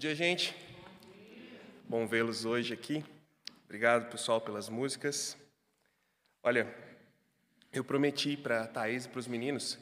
[0.00, 0.56] dia, gente.
[1.86, 3.04] Bom vê-los hoje aqui.
[3.66, 5.36] Obrigado, pessoal, pelas músicas.
[6.42, 6.74] Olha,
[7.70, 9.78] eu prometi para a Thaís e para os meninos,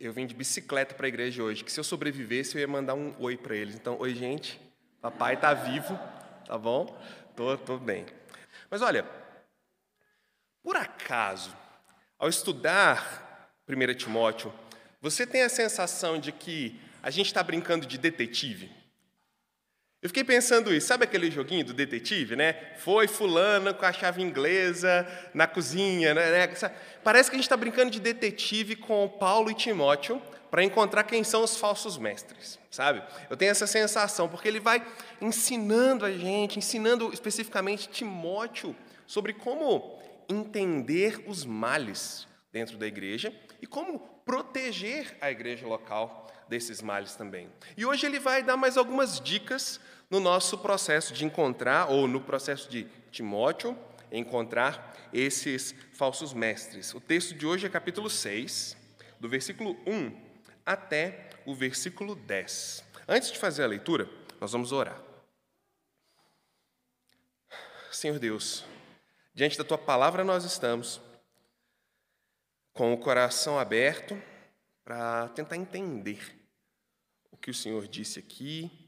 [0.00, 2.94] eu vim de bicicleta para a igreja hoje, que se eu sobrevivesse eu ia mandar
[2.94, 3.74] um oi para eles.
[3.74, 4.58] Então, oi, gente.
[4.98, 5.94] Papai está vivo,
[6.46, 6.98] tá bom?
[7.36, 8.06] Tô, tô bem.
[8.70, 9.04] Mas olha,
[10.62, 11.54] por acaso,
[12.18, 14.50] ao estudar 1 Timóteo,
[15.02, 18.79] você tem a sensação de que a gente está brincando de detetive?
[20.02, 22.54] Eu fiquei pensando isso, sabe aquele joguinho do detetive, né?
[22.78, 26.48] Foi fulano com a chave inglesa na cozinha, né?
[27.04, 31.22] Parece que a gente está brincando de detetive com Paulo e Timóteo para encontrar quem
[31.22, 33.02] são os falsos mestres, sabe?
[33.28, 34.82] Eu tenho essa sensação, porque ele vai
[35.20, 38.74] ensinando a gente, ensinando especificamente Timóteo
[39.06, 46.82] sobre como entender os males dentro da igreja e como proteger a igreja local desses
[46.82, 47.48] males também.
[47.76, 49.80] E hoje ele vai dar mais algumas dicas
[50.10, 53.78] no nosso processo de encontrar, ou no processo de Timóteo,
[54.10, 56.92] encontrar esses falsos mestres.
[56.92, 58.76] O texto de hoje é capítulo 6,
[59.20, 60.30] do versículo 1
[60.66, 62.84] até o versículo 10.
[63.06, 65.00] Antes de fazer a leitura, nós vamos orar.
[67.92, 68.64] Senhor Deus,
[69.34, 71.00] diante da tua palavra nós estamos
[72.72, 74.20] com o coração aberto
[74.84, 76.36] para tentar entender
[77.30, 78.79] o que o Senhor disse aqui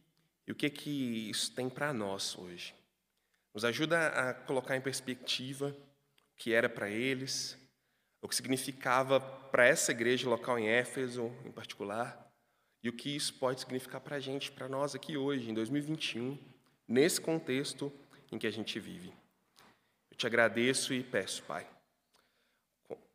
[0.53, 2.75] e o que que isso tem para nós hoje.
[3.55, 7.58] Nos ajuda a colocar em perspectiva o que era para eles,
[8.20, 12.30] o que significava para essa igreja local em Éfeso, em particular,
[12.83, 16.39] e o que isso pode significar para a gente, para nós aqui hoje, em 2021,
[16.86, 17.91] nesse contexto
[18.30, 19.11] em que a gente vive.
[20.11, 21.67] Eu te agradeço e peço, Pai,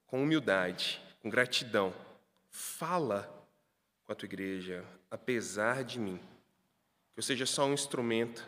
[0.08, 1.94] com humildade, com gratidão,
[2.50, 3.32] fala
[4.06, 6.20] com a tua igreja, apesar de mim.
[7.18, 8.48] Que eu seja só um instrumento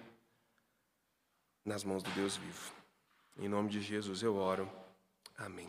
[1.66, 2.72] nas mãos do Deus vivo.
[3.40, 4.72] Em nome de Jesus eu oro.
[5.36, 5.68] Amém.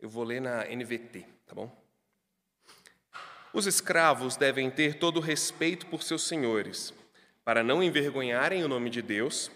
[0.00, 1.70] Eu vou ler na NVT, tá bom?
[3.52, 6.94] Os escravos devem ter todo o respeito por seus senhores,
[7.44, 9.50] para não envergonharem o nome de Deus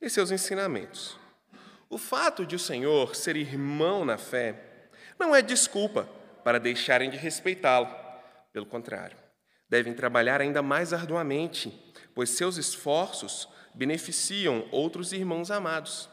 [0.00, 1.18] e seus ensinamentos.
[1.90, 4.88] O fato de o Senhor ser irmão na fé
[5.18, 6.08] não é desculpa
[6.42, 7.94] para deixarem de respeitá-lo.
[8.54, 9.20] Pelo contrário,
[9.72, 11.72] devem trabalhar ainda mais arduamente,
[12.14, 16.10] pois seus esforços beneficiam outros irmãos amados.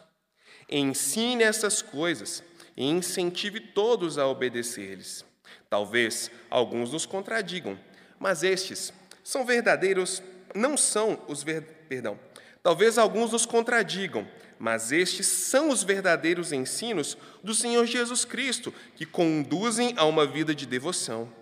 [0.69, 2.41] Ensine essas coisas
[2.77, 5.25] e incentive todos a obedecer-lhes.
[5.69, 7.77] Talvez alguns nos contradigam,
[8.17, 8.93] mas estes
[9.25, 10.23] são verdadeiros,
[10.55, 12.17] não são os ver, perdão.
[12.63, 14.25] Talvez alguns nos contradigam,
[14.57, 20.55] mas estes são os verdadeiros ensinos do Senhor Jesus Cristo, que conduzem a uma vida
[20.55, 21.38] de devoção.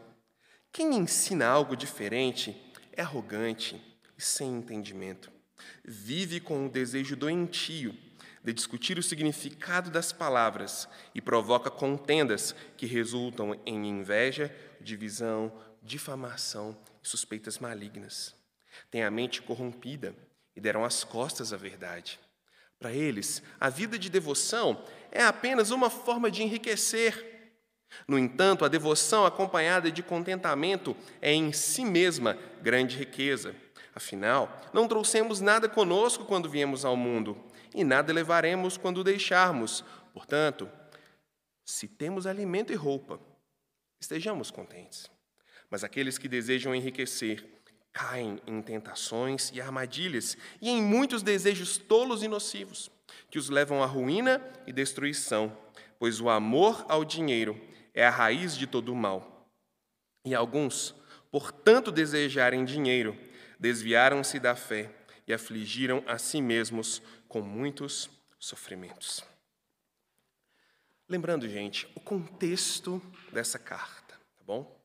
[0.77, 2.55] Quem ensina algo diferente
[2.93, 3.81] é arrogante
[4.15, 5.31] e sem entendimento.
[5.83, 7.97] Vive com o desejo doentio
[8.43, 15.51] de discutir o significado das palavras e provoca contendas que resultam em inveja, divisão,
[15.81, 18.35] difamação e suspeitas malignas.
[18.91, 20.15] Tem a mente corrompida
[20.55, 22.19] e deram as costas à verdade.
[22.77, 27.36] Para eles, a vida de devoção é apenas uma forma de enriquecer.
[28.07, 33.55] No entanto, a devoção acompanhada de contentamento é em si mesma grande riqueza.
[33.95, 37.37] Afinal, não trouxemos nada conosco quando viemos ao mundo,
[37.73, 39.83] e nada levaremos quando o deixarmos.
[40.13, 40.69] Portanto,
[41.65, 43.19] se temos alimento e roupa,
[43.99, 45.09] estejamos contentes.
[45.69, 47.45] Mas aqueles que desejam enriquecer
[47.91, 52.91] caem em tentações e armadilhas e em muitos desejos tolos e nocivos,
[53.29, 55.57] que os levam à ruína e destruição,
[55.97, 57.59] pois o amor ao dinheiro
[57.97, 59.49] é a raiz de todo o mal.
[60.23, 60.93] E alguns,
[61.31, 63.17] por tanto desejarem dinheiro,
[63.59, 64.93] desviaram-se da fé
[65.25, 68.07] e afligiram a si mesmos com muitos
[68.37, 69.23] sofrimentos.
[71.09, 73.01] Lembrando, gente, o contexto
[73.33, 74.79] dessa carta, tá bom?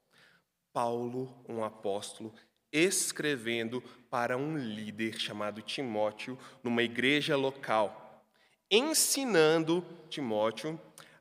[0.72, 2.32] Paulo, um apóstolo,
[2.72, 8.24] escrevendo para um líder chamado Timóteo numa igreja local,
[8.70, 10.80] ensinando Timóteo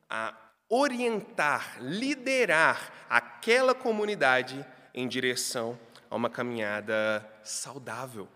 [0.10, 5.78] a orientar, liderar aquela comunidade em direção
[6.10, 8.30] a uma caminhada saudável,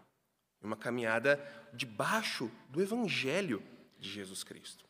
[0.61, 1.41] uma caminhada
[1.73, 3.63] debaixo do evangelho
[3.97, 4.83] de Jesus Cristo.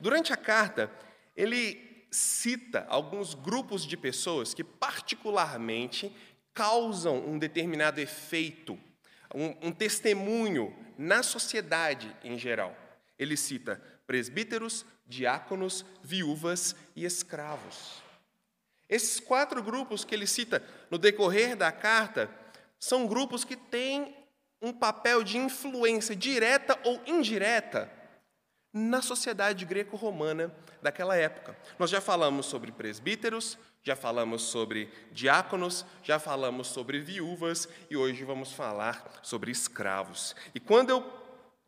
[0.00, 0.90] Durante a carta,
[1.36, 6.16] ele cita alguns grupos de pessoas que particularmente
[6.54, 8.78] causam um determinado efeito,
[9.34, 12.74] um, um testemunho na sociedade em geral.
[13.18, 18.02] Ele cita presbíteros, diáconos, viúvas e escravos.
[18.88, 22.30] Esses quatro grupos que ele cita no decorrer da carta
[22.78, 24.14] são grupos que têm
[24.60, 27.90] um papel de influência direta ou indireta
[28.72, 31.56] na sociedade greco-romana daquela época.
[31.78, 38.24] Nós já falamos sobre presbíteros, já falamos sobre diáconos, já falamos sobre viúvas e hoje
[38.24, 40.34] vamos falar sobre escravos.
[40.54, 41.23] E quando eu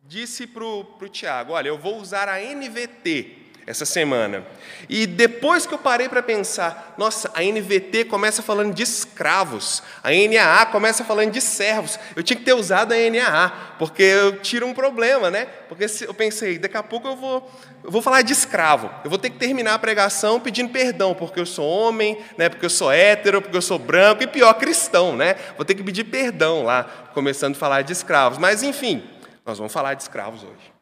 [0.07, 4.47] disse para o Tiago: Olha, eu vou usar a NVT essa semana.
[4.87, 10.09] E depois que eu parei para pensar, nossa, a NVT começa falando de escravos, a
[10.09, 11.99] NAA começa falando de servos.
[12.15, 15.47] Eu tinha que ter usado a NAA, porque eu tiro um problema, né?
[15.67, 17.51] Porque eu pensei, daqui a pouco eu vou,
[17.83, 18.89] eu vou falar de escravo.
[19.03, 22.47] Eu vou ter que terminar a pregação pedindo perdão, porque eu sou homem, né?
[22.47, 25.35] Porque eu sou hétero, porque eu sou branco e pior, cristão, né?
[25.57, 28.37] Vou ter que pedir perdão lá, começando a falar de escravos.
[28.37, 29.03] Mas enfim,
[29.47, 30.73] nós vamos falar de escravos hoje.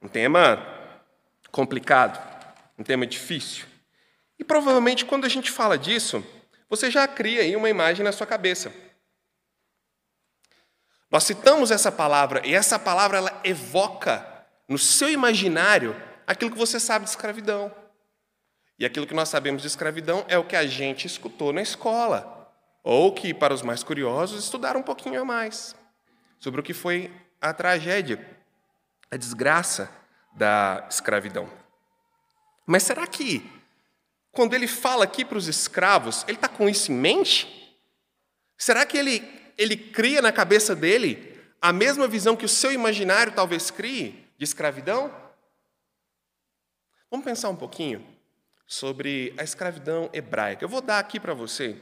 [0.00, 0.64] Um tema
[1.50, 2.16] complicado,
[2.78, 3.66] um tema difícil.
[4.38, 6.24] E provavelmente quando a gente fala disso,
[6.70, 8.72] você já cria aí uma imagem na sua cabeça.
[11.10, 14.24] Nós citamos essa palavra e essa palavra ela evoca
[14.68, 17.74] no seu imaginário aquilo que você sabe de escravidão.
[18.78, 22.48] E aquilo que nós sabemos de escravidão é o que a gente escutou na escola,
[22.84, 25.74] ou que, para os mais curiosos, estudaram um pouquinho a mais
[26.38, 27.10] sobre o que foi
[27.40, 28.24] a tragédia,
[29.10, 29.90] a desgraça
[30.32, 31.50] da escravidão.
[32.66, 33.50] Mas será que,
[34.30, 37.76] quando ele fala aqui para os escravos, ele está com isso em mente?
[38.56, 43.32] Será que ele, ele cria na cabeça dele a mesma visão que o seu imaginário
[43.32, 45.12] talvez crie de escravidão?
[47.10, 48.06] Vamos pensar um pouquinho
[48.66, 50.62] sobre a escravidão hebraica.
[50.62, 51.80] Eu vou dar aqui para você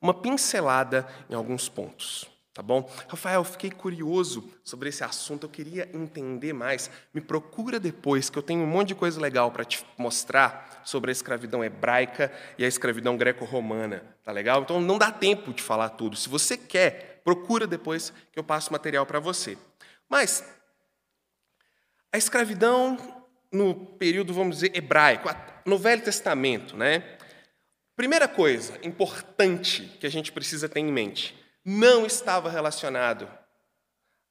[0.00, 2.33] uma pincelada em alguns pontos.
[2.54, 2.88] Tá bom?
[3.08, 6.88] Rafael, fiquei curioso sobre esse assunto, eu queria entender mais.
[7.12, 11.10] Me procura depois, que eu tenho um monte de coisa legal para te mostrar sobre
[11.10, 14.04] a escravidão hebraica e a escravidão greco-romana.
[14.22, 14.62] Tá legal?
[14.62, 16.14] Então não dá tempo de falar tudo.
[16.14, 19.58] Se você quer, procura depois que eu passo material para você.
[20.08, 20.44] Mas
[22.12, 22.96] a escravidão
[23.50, 25.28] no período, vamos dizer, hebraico,
[25.66, 27.18] no Velho Testamento, né?
[27.96, 33.28] Primeira coisa importante que a gente precisa ter em mente não estava relacionado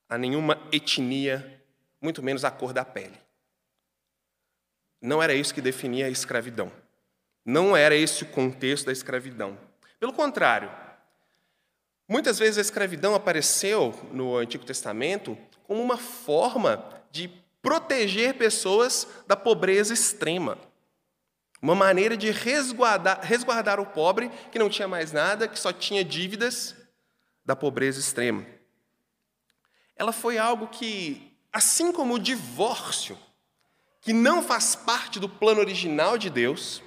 [0.07, 1.62] a nenhuma etnia,
[2.00, 3.18] muito menos a cor da pele.
[5.01, 6.71] Não era isso que definia a escravidão.
[7.44, 9.57] Não era esse o contexto da escravidão.
[10.00, 10.71] Pelo contrário,
[12.07, 17.30] muitas vezes a escravidão apareceu no Antigo Testamento como uma forma de
[17.62, 20.57] proteger pessoas da pobreza extrema.
[21.62, 26.03] Uma maneira de resguardar, resguardar o pobre que não tinha mais nada, que só tinha
[26.03, 26.75] dívidas
[27.45, 28.45] da pobreza extrema.
[29.95, 33.18] Ela foi algo que, assim como o divórcio,
[34.01, 36.81] que não faz parte do plano original de Deus,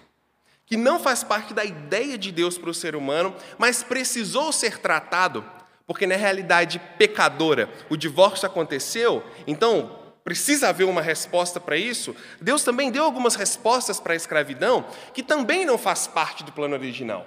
[0.67, 4.79] que não faz parte da ideia de Deus para o ser humano, mas precisou ser
[4.79, 5.45] tratado,
[5.87, 12.15] porque na realidade pecadora o divórcio aconteceu, então precisa haver uma resposta para isso.
[12.41, 16.75] Deus também deu algumas respostas para a escravidão, que também não faz parte do plano
[16.75, 17.25] original.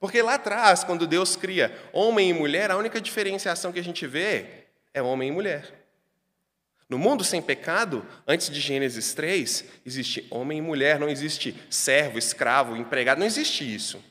[0.00, 4.06] Porque lá atrás, quando Deus cria homem e mulher, a única diferenciação que a gente
[4.06, 5.74] vê é homem e mulher.
[6.88, 12.18] No mundo sem pecado, antes de Gênesis 3, existe homem e mulher, não existe servo,
[12.18, 14.02] escravo, empregado, não existe isso.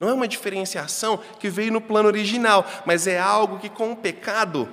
[0.00, 3.96] Não é uma diferenciação que veio no plano original, mas é algo que com o
[3.96, 4.68] pecado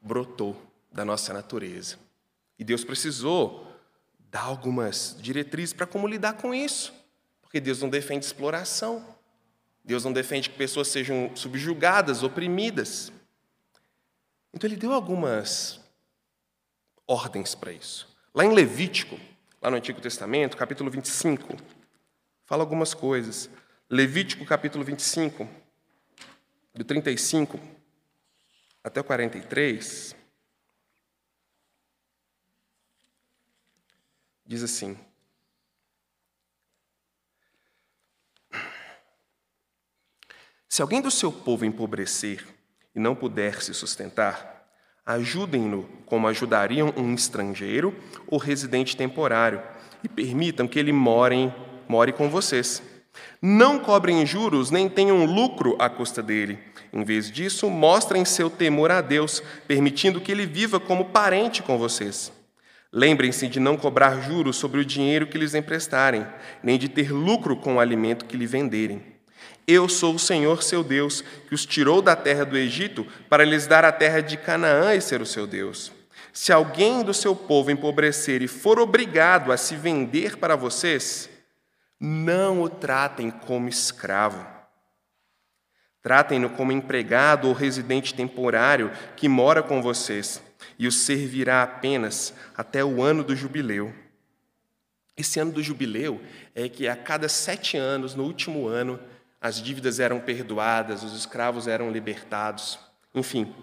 [0.00, 0.60] brotou
[0.92, 1.98] da nossa natureza.
[2.58, 3.66] E Deus precisou
[4.30, 6.92] dar algumas diretrizes para como lidar com isso.
[7.54, 9.16] Porque Deus não defende exploração.
[9.84, 13.12] Deus não defende que pessoas sejam subjugadas, oprimidas.
[14.52, 15.80] Então ele deu algumas
[17.06, 18.08] ordens para isso.
[18.34, 19.20] Lá em Levítico,
[19.62, 21.56] lá no Antigo Testamento, capítulo 25,
[22.44, 23.48] fala algumas coisas.
[23.88, 25.48] Levítico, capítulo 25,
[26.74, 27.60] do 35
[28.82, 30.16] até o 43,
[34.44, 34.98] diz assim:
[40.74, 42.44] Se alguém do seu povo empobrecer
[42.96, 44.66] e não puder se sustentar,
[45.06, 47.94] ajudem-no como ajudariam um estrangeiro
[48.26, 49.62] ou residente temporário
[50.02, 51.54] e permitam que ele more,
[51.86, 52.82] more com vocês.
[53.40, 56.58] Não cobrem juros nem tenham lucro à custa dele.
[56.92, 61.78] Em vez disso, mostrem seu temor a Deus, permitindo que ele viva como parente com
[61.78, 62.32] vocês.
[62.92, 66.26] Lembrem-se de não cobrar juros sobre o dinheiro que lhes emprestarem,
[66.64, 69.13] nem de ter lucro com o alimento que lhe venderem.
[69.66, 73.66] Eu sou o Senhor seu Deus, que os tirou da terra do Egito para lhes
[73.66, 75.90] dar a terra de Canaã e ser o seu Deus.
[76.32, 81.30] Se alguém do seu povo empobrecer e for obrigado a se vender para vocês,
[81.98, 84.44] não o tratem como escravo.
[86.02, 90.42] Tratem-no como empregado ou residente temporário que mora com vocês
[90.78, 93.94] e os servirá apenas até o ano do jubileu.
[95.16, 96.20] Esse ano do jubileu
[96.54, 98.98] é que a cada sete anos, no último ano,
[99.44, 102.78] as dívidas eram perdoadas, os escravos eram libertados,
[103.14, 103.54] enfim.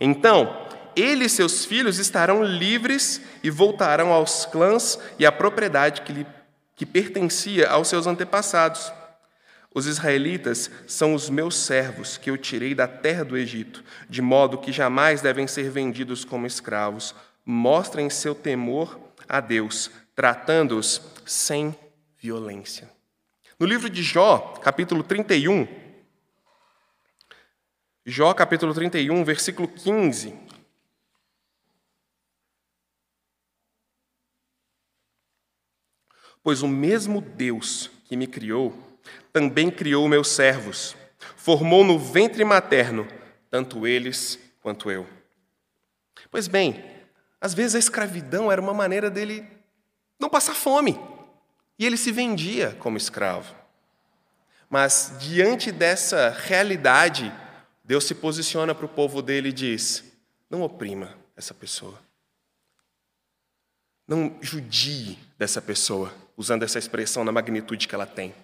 [0.00, 6.12] Então, ele e seus filhos estarão livres e voltarão aos clãs e à propriedade que,
[6.14, 6.26] lhe,
[6.74, 8.90] que pertencia aos seus antepassados.
[9.74, 14.56] Os israelitas são os meus servos que eu tirei da terra do Egito, de modo
[14.56, 17.14] que jamais devem ser vendidos como escravos.
[17.44, 18.98] Mostrem seu temor
[19.28, 21.76] a Deus, tratando-os sem
[22.18, 22.99] violência.
[23.60, 25.68] No livro de Jó, capítulo 31,
[28.06, 30.34] Jó, capítulo 31, versículo 15.
[36.42, 38.72] Pois o mesmo Deus que me criou
[39.30, 40.96] também criou meus servos,
[41.36, 43.06] formou no ventre materno,
[43.50, 45.06] tanto eles quanto eu.
[46.30, 46.82] Pois bem,
[47.38, 49.46] às vezes a escravidão era uma maneira dele
[50.18, 50.98] não passar fome,
[51.80, 53.54] e ele se vendia como escravo.
[54.68, 57.32] Mas diante dessa realidade,
[57.82, 60.04] Deus se posiciona para o povo dele e diz:
[60.50, 61.98] não oprima essa pessoa.
[64.06, 68.34] Não judie dessa pessoa, usando essa expressão na magnitude que ela tem.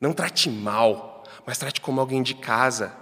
[0.00, 2.92] Não trate mal, mas trate como alguém de casa.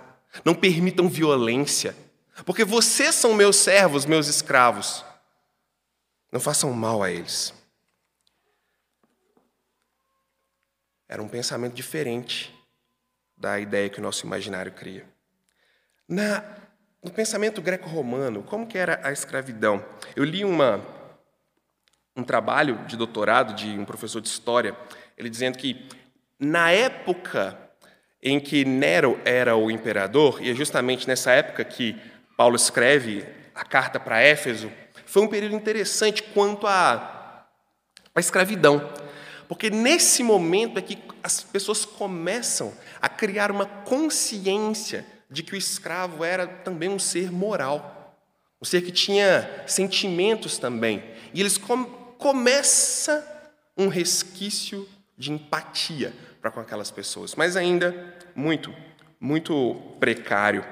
[0.45, 1.97] Não permitam violência,
[2.45, 5.03] porque vocês são meus servos, meus escravos.
[6.31, 7.55] Não façam mal a eles.
[11.13, 12.51] Era um pensamento diferente
[13.37, 15.05] da ideia que o nosso imaginário cria.
[16.09, 16.43] Na,
[17.05, 19.85] no pensamento greco-romano, como que era a escravidão?
[20.17, 20.81] Eu li uma,
[22.17, 24.75] um trabalho de doutorado de um professor de história,
[25.15, 25.87] ele dizendo que
[26.41, 27.59] na época
[28.23, 32.01] em que Nero era o imperador, e é justamente nessa época que
[32.39, 34.73] Paulo escreve a carta para Éfeso,
[35.05, 37.47] foi um período interessante quanto à,
[38.15, 38.91] à escravidão.
[39.53, 45.59] Porque nesse momento é que as pessoas começam a criar uma consciência de que o
[45.59, 48.17] escravo era também um ser moral,
[48.63, 51.05] um ser que tinha sentimentos também.
[51.35, 58.75] E eles com, começa um resquício de empatia para com aquelas pessoas, mas ainda muito,
[59.21, 60.65] muito precário,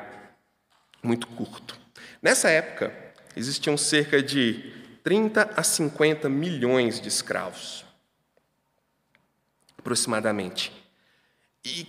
[1.02, 1.78] muito curto.
[2.22, 2.96] Nessa época,
[3.36, 4.72] existiam cerca de
[5.04, 7.89] 30 a 50 milhões de escravos,
[9.80, 10.72] aproximadamente.
[11.64, 11.86] E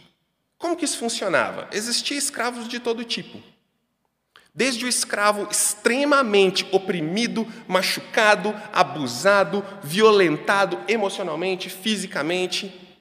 [0.58, 1.70] como que isso funcionava?
[1.72, 3.42] Existiam escravos de todo tipo.
[4.54, 13.00] Desde o escravo extremamente oprimido, machucado, abusado, violentado emocionalmente, fisicamente,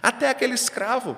[0.00, 1.16] até aquele escravo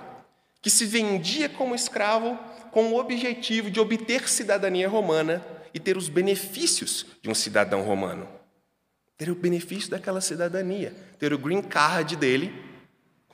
[0.62, 2.38] que se vendia como escravo
[2.70, 8.26] com o objetivo de obter cidadania romana e ter os benefícios de um cidadão romano.
[9.16, 12.73] Ter o benefício daquela cidadania, ter o green card dele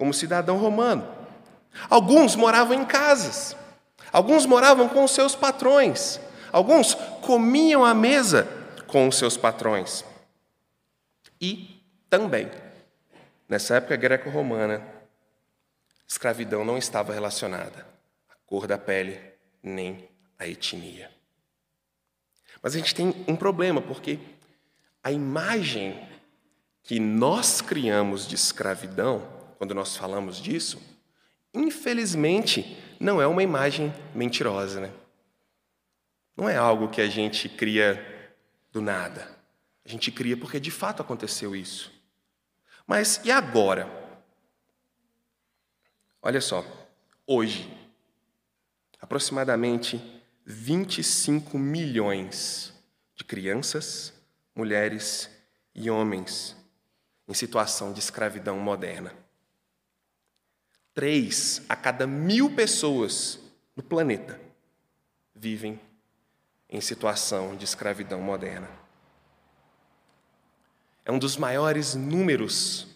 [0.01, 1.07] como cidadão romano.
[1.91, 3.55] Alguns moravam em casas,
[4.11, 6.19] alguns moravam com os seus patrões,
[6.51, 8.49] alguns comiam à mesa
[8.87, 10.03] com os seus patrões.
[11.39, 12.51] E também,
[13.47, 14.83] nessa época greco-romana,
[16.09, 17.87] escravidão não estava relacionada
[18.31, 19.21] à cor da pele
[19.63, 21.11] nem à etnia.
[22.63, 24.19] Mas a gente tem um problema, porque
[25.05, 26.09] a imagem
[26.83, 30.81] que nós criamos de escravidão, quando nós falamos disso,
[31.53, 34.91] infelizmente não é uma imagem mentirosa, né?
[36.35, 38.35] Não é algo que a gente cria
[38.73, 39.31] do nada.
[39.85, 41.93] A gente cria porque de fato aconteceu isso.
[42.87, 43.87] Mas e agora?
[46.23, 46.65] Olha só,
[47.27, 47.71] hoje,
[48.99, 52.73] aproximadamente 25 milhões
[53.15, 54.15] de crianças,
[54.57, 55.29] mulheres
[55.75, 56.57] e homens
[57.29, 59.20] em situação de escravidão moderna.
[60.95, 63.39] Três a cada mil pessoas
[63.77, 64.41] no planeta
[65.35, 65.81] vivem
[66.69, 68.69] em situação de escravidão moderna.
[71.05, 72.87] É um dos maiores números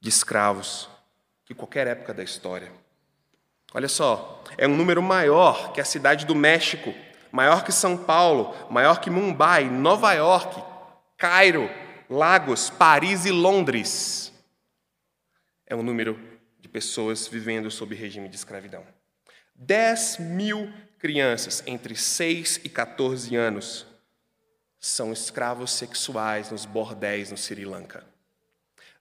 [0.00, 0.88] de escravos
[1.44, 2.72] que qualquer época da história.
[3.74, 6.92] Olha só, é um número maior que a cidade do México,
[7.30, 10.62] maior que São Paulo, maior que Mumbai, Nova York,
[11.16, 11.70] Cairo,
[12.08, 14.32] Lagos, Paris e Londres.
[15.66, 16.31] É um número
[16.72, 18.84] pessoas vivendo sob regime de escravidão.
[19.54, 23.86] 10 mil crianças entre 6 e 14 anos
[24.80, 28.04] são escravos sexuais nos bordéis no Sri Lanka.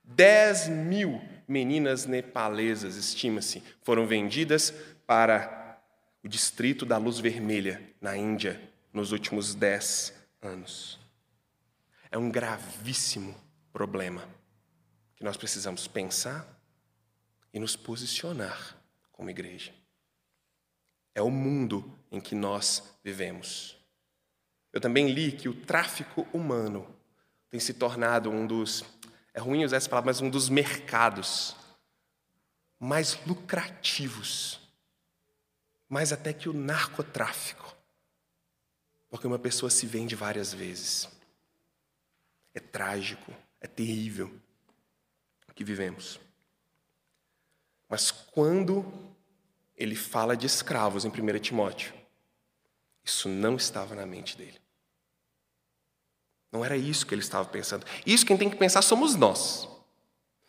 [0.03, 4.73] 10 mil meninas nepalesas, estima-se, foram vendidas
[5.07, 5.79] para
[6.23, 8.61] o distrito da luz vermelha na Índia
[8.93, 10.99] nos últimos dez anos.
[12.11, 13.35] É um gravíssimo
[13.71, 14.27] problema
[15.15, 16.60] que nós precisamos pensar
[17.53, 18.77] e nos posicionar
[19.11, 19.73] como igreja.
[21.13, 23.77] É o mundo em que nós vivemos.
[24.71, 26.87] Eu também li que o tráfico humano
[27.49, 28.83] tem se tornado um dos,
[29.33, 31.55] é ruim usar essa palavra, mas um dos mercados
[32.79, 34.59] mais lucrativos,
[35.87, 37.75] mais até que o narcotráfico,
[39.09, 41.09] porque uma pessoa se vende várias vezes.
[42.53, 44.33] É trágico, é terrível
[45.49, 46.19] o que vivemos.
[47.91, 48.85] Mas quando
[49.75, 51.93] ele fala de escravos em 1 Timóteo,
[53.03, 54.57] isso não estava na mente dele.
[56.49, 57.85] Não era isso que ele estava pensando.
[58.05, 59.67] Isso quem tem que pensar somos nós.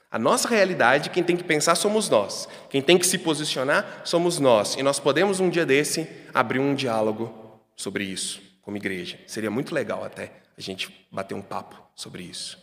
[0.08, 2.48] A nossa realidade, quem tem que pensar somos nós.
[2.70, 4.76] Quem tem que se posicionar somos nós.
[4.76, 9.18] E nós podemos um dia desse abrir um diálogo sobre isso como igreja.
[9.26, 12.56] Seria muito legal até a gente bater um papo sobre isso.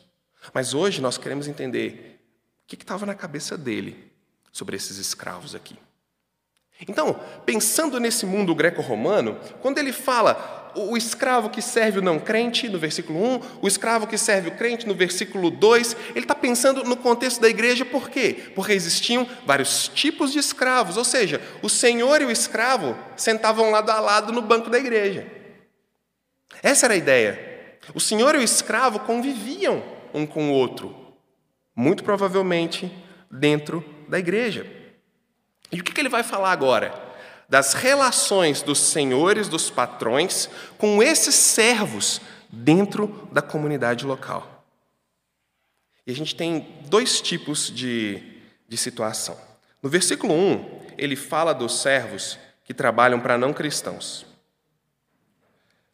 [0.53, 2.21] Mas hoje nós queremos entender
[2.63, 4.08] o que estava na cabeça dele
[4.51, 5.77] sobre esses escravos aqui.
[6.87, 12.69] Então, pensando nesse mundo greco-romano, quando ele fala o escravo que serve o não crente,
[12.69, 16.83] no versículo 1, o escravo que serve o crente, no versículo 2, ele está pensando
[16.83, 18.51] no contexto da igreja, por quê?
[18.55, 23.89] Porque existiam vários tipos de escravos, ou seja, o senhor e o escravo sentavam lado
[23.89, 25.27] a lado no banco da igreja.
[26.63, 27.77] Essa era a ideia.
[27.93, 30.95] O senhor e o escravo conviviam um com o outro,
[31.75, 32.91] muito provavelmente
[33.29, 34.65] dentro da igreja.
[35.71, 37.09] E o que ele vai falar agora?
[37.49, 40.47] das relações dos senhores, dos patrões,
[40.77, 44.63] com esses servos dentro da comunidade local.
[46.05, 48.21] E a gente tem dois tipos de,
[48.67, 49.35] de situação.
[49.81, 54.25] No versículo 1, ele fala dos servos que trabalham para não cristãos.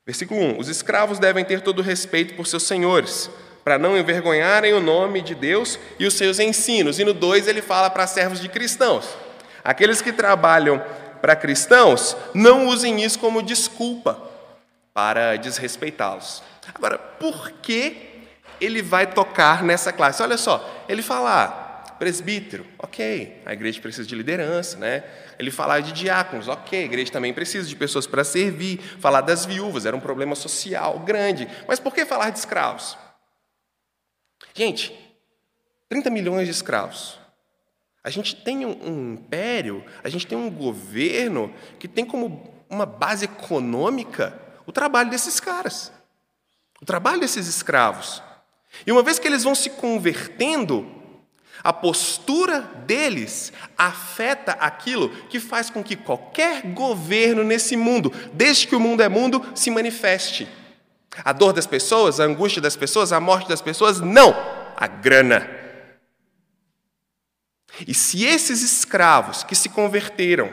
[0.05, 3.29] Versículo 1: Os escravos devem ter todo respeito por seus senhores,
[3.65, 6.99] para não envergonharem o nome de Deus e os seus ensinos.
[6.99, 9.09] E no 2 ele fala para servos de cristãos.
[9.63, 10.79] Aqueles que trabalham
[11.19, 14.21] para cristãos, não usem isso como desculpa
[14.93, 16.43] para desrespeitá-los.
[16.75, 18.27] Agora, por que
[18.61, 20.21] ele vai tocar nessa classe?
[20.21, 25.03] Olha só, ele fala, ah, presbítero, ok, a igreja precisa de liderança, né?
[25.39, 28.79] Ele fala de diáconos, ok, a igreja também precisa de pessoas para servir.
[28.99, 31.47] Falar das viúvas, era um problema social grande.
[31.67, 32.95] Mas por que falar de escravos?
[34.55, 34.97] Gente,
[35.89, 37.19] 30 milhões de escravos.
[38.01, 43.25] A gente tem um, império, a gente tem um governo que tem como uma base
[43.25, 45.91] econômica o trabalho desses caras,
[46.81, 48.23] o trabalho desses escravos.
[48.87, 50.89] E uma vez que eles vão se convertendo,
[51.63, 58.75] a postura deles afeta aquilo que faz com que qualquer governo nesse mundo, desde que
[58.75, 60.47] o mundo é mundo, se manifeste.
[61.23, 64.35] A dor das pessoas, a angústia das pessoas, a morte das pessoas, não,
[64.75, 65.49] a grana.
[67.87, 70.51] E se esses escravos que se converteram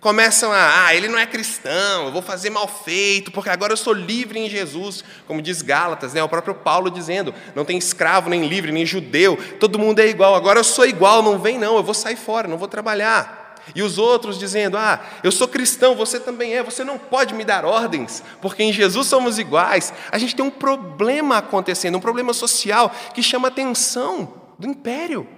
[0.00, 3.76] começam a, ah, ele não é cristão, eu vou fazer mal feito, porque agora eu
[3.76, 6.22] sou livre em Jesus, como diz Gálatas, né?
[6.22, 10.34] o próprio Paulo dizendo: não tem escravo, nem livre, nem judeu, todo mundo é igual,
[10.34, 13.43] agora eu sou igual, não vem não, eu vou sair fora, não vou trabalhar.
[13.74, 17.44] E os outros dizendo: Ah, eu sou cristão, você também é, você não pode me
[17.44, 19.92] dar ordens, porque em Jesus somos iguais.
[20.10, 25.28] A gente tem um problema acontecendo, um problema social que chama a atenção do império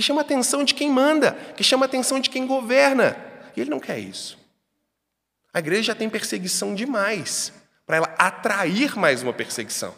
[0.00, 3.16] que chama a atenção de quem manda, que chama a atenção de quem governa.
[3.54, 4.38] E ele não quer isso.
[5.52, 7.52] A igreja já tem perseguição demais
[7.86, 9.94] para ela atrair mais uma perseguição.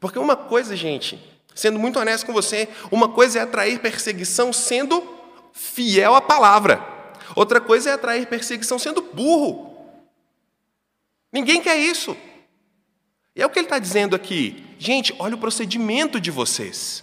[0.00, 1.22] Porque uma coisa, gente,
[1.54, 5.02] sendo muito honesto com você, uma coisa é atrair perseguição sendo
[5.52, 6.84] fiel à palavra.
[7.34, 9.72] Outra coisa é atrair perseguição sendo burro.
[11.32, 12.16] Ninguém quer isso.
[13.34, 14.64] E é o que ele está dizendo aqui.
[14.78, 17.02] Gente, olha o procedimento de vocês.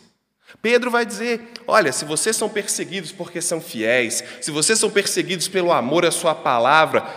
[0.62, 5.48] Pedro vai dizer: olha, se vocês são perseguidos porque são fiéis, se vocês são perseguidos
[5.48, 7.08] pelo amor à Sua palavra,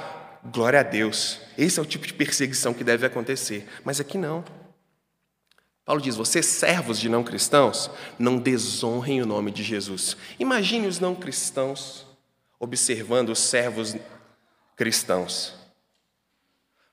[0.44, 1.40] glória a Deus.
[1.58, 3.68] Esse é o tipo de perseguição que deve acontecer.
[3.84, 4.44] Mas aqui não.
[5.84, 10.16] Paulo diz: vocês, servos de não cristãos, não desonrem o nome de Jesus.
[10.38, 12.06] Imagine os não cristãos
[12.62, 13.96] observando os servos
[14.76, 15.52] cristãos.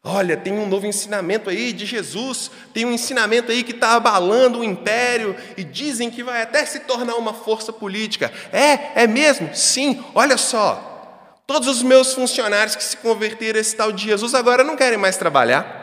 [0.03, 4.59] Olha, tem um novo ensinamento aí de Jesus, tem um ensinamento aí que está abalando
[4.59, 8.33] o império e dizem que vai até se tornar uma força política.
[8.51, 9.53] É, é mesmo?
[9.53, 11.43] Sim, olha só.
[11.45, 14.97] Todos os meus funcionários que se converteram a esse tal de Jesus agora não querem
[14.97, 15.78] mais trabalhar.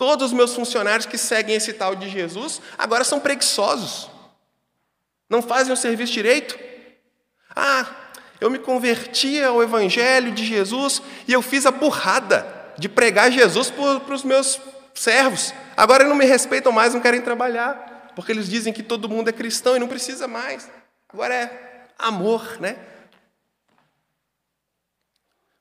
[0.00, 4.08] Todos os meus funcionários que seguem esse tal de Jesus agora são preguiçosos.
[5.28, 6.58] Não fazem o serviço direito.
[7.54, 7.84] Ah,
[8.40, 12.46] Eu me converti ao Evangelho de Jesus e eu fiz a burrada
[12.78, 14.58] de pregar Jesus para os meus
[14.94, 15.52] servos.
[15.76, 19.28] Agora eles não me respeitam mais, não querem trabalhar, porque eles dizem que todo mundo
[19.28, 20.66] é cristão e não precisa mais.
[21.10, 22.78] Agora é amor, né?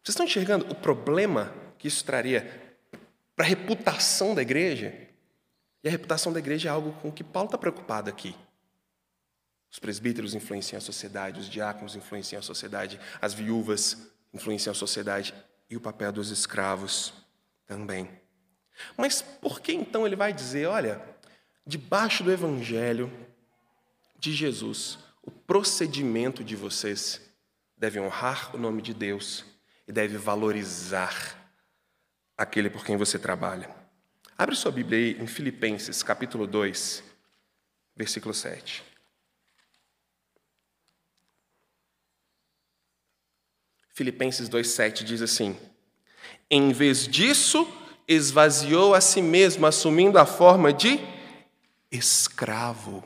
[0.02, 2.59] Vocês estão enxergando o problema que isso traria
[3.40, 4.94] para a reputação da igreja?
[5.82, 8.36] E a reputação da igreja é algo com que Paulo está preocupado aqui.
[9.72, 15.34] Os presbíteros influenciam a sociedade, os diáconos influenciam a sociedade, as viúvas influenciam a sociedade
[15.70, 17.14] e o papel dos escravos
[17.66, 18.10] também.
[18.98, 21.02] Mas por que então ele vai dizer, olha,
[21.66, 23.10] debaixo do evangelho
[24.20, 27.22] de Jesus, o procedimento de vocês
[27.78, 29.46] deve honrar o nome de Deus
[29.88, 31.39] e deve valorizar
[32.40, 33.70] aquele por quem você trabalha.
[34.38, 37.04] Abre sua Bíblia aí em Filipenses, capítulo 2,
[37.94, 38.82] versículo 7.
[43.90, 45.60] Filipenses 2,7 diz assim:
[46.50, 47.68] Em vez disso,
[48.08, 50.98] esvaziou a si mesmo, assumindo a forma de
[51.92, 53.04] escravo.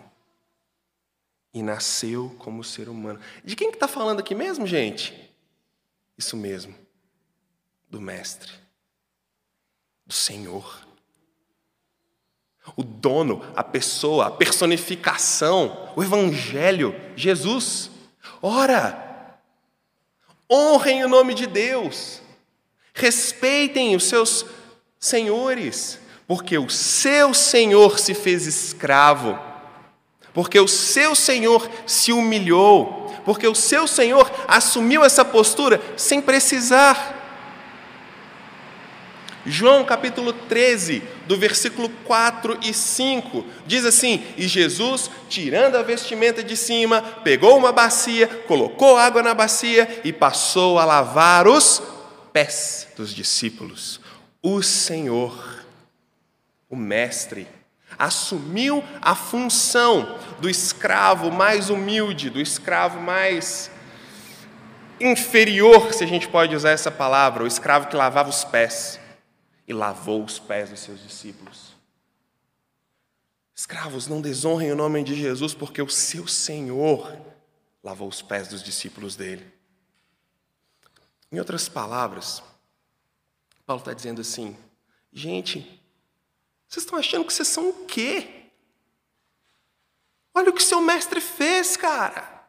[1.51, 3.19] E nasceu como ser humano.
[3.43, 5.31] De quem que está falando aqui mesmo, gente?
[6.15, 6.75] Isso mesmo,
[7.89, 8.62] do Mestre,
[10.05, 10.81] do Senhor.
[12.75, 17.91] O dono, a pessoa, a personificação, o Evangelho, Jesus.
[18.41, 19.37] Ora,
[20.49, 22.21] honrem o nome de Deus,
[22.93, 24.45] respeitem os seus
[24.99, 29.37] senhores, porque o seu Senhor se fez escravo,
[30.33, 37.22] porque o seu Senhor se humilhou, porque o seu Senhor assumiu essa postura sem precisar.
[39.45, 46.41] João capítulo 13, do versículo 4 e 5, diz assim: E Jesus, tirando a vestimenta
[46.41, 51.83] de cima, pegou uma bacia, colocou água na bacia e passou a lavar os
[52.31, 53.99] pés dos discípulos.
[54.41, 55.65] O Senhor,
[56.69, 57.45] o Mestre,
[57.99, 63.69] assumiu a função do escravo mais humilde, do escravo mais
[65.01, 69.02] inferior, se a gente pode usar essa palavra, o escravo que lavava os pés
[69.67, 71.73] e lavou os pés dos seus discípulos.
[73.55, 77.15] Escravos, não desonrem o nome de Jesus, porque o seu Senhor
[77.83, 79.53] lavou os pés dos discípulos dele.
[81.31, 82.43] Em outras palavras,
[83.65, 84.57] Paulo está dizendo assim:
[85.11, 85.59] gente,
[86.67, 88.49] vocês estão achando que vocês são o quê?
[90.33, 92.43] Olha o que seu mestre fez, cara.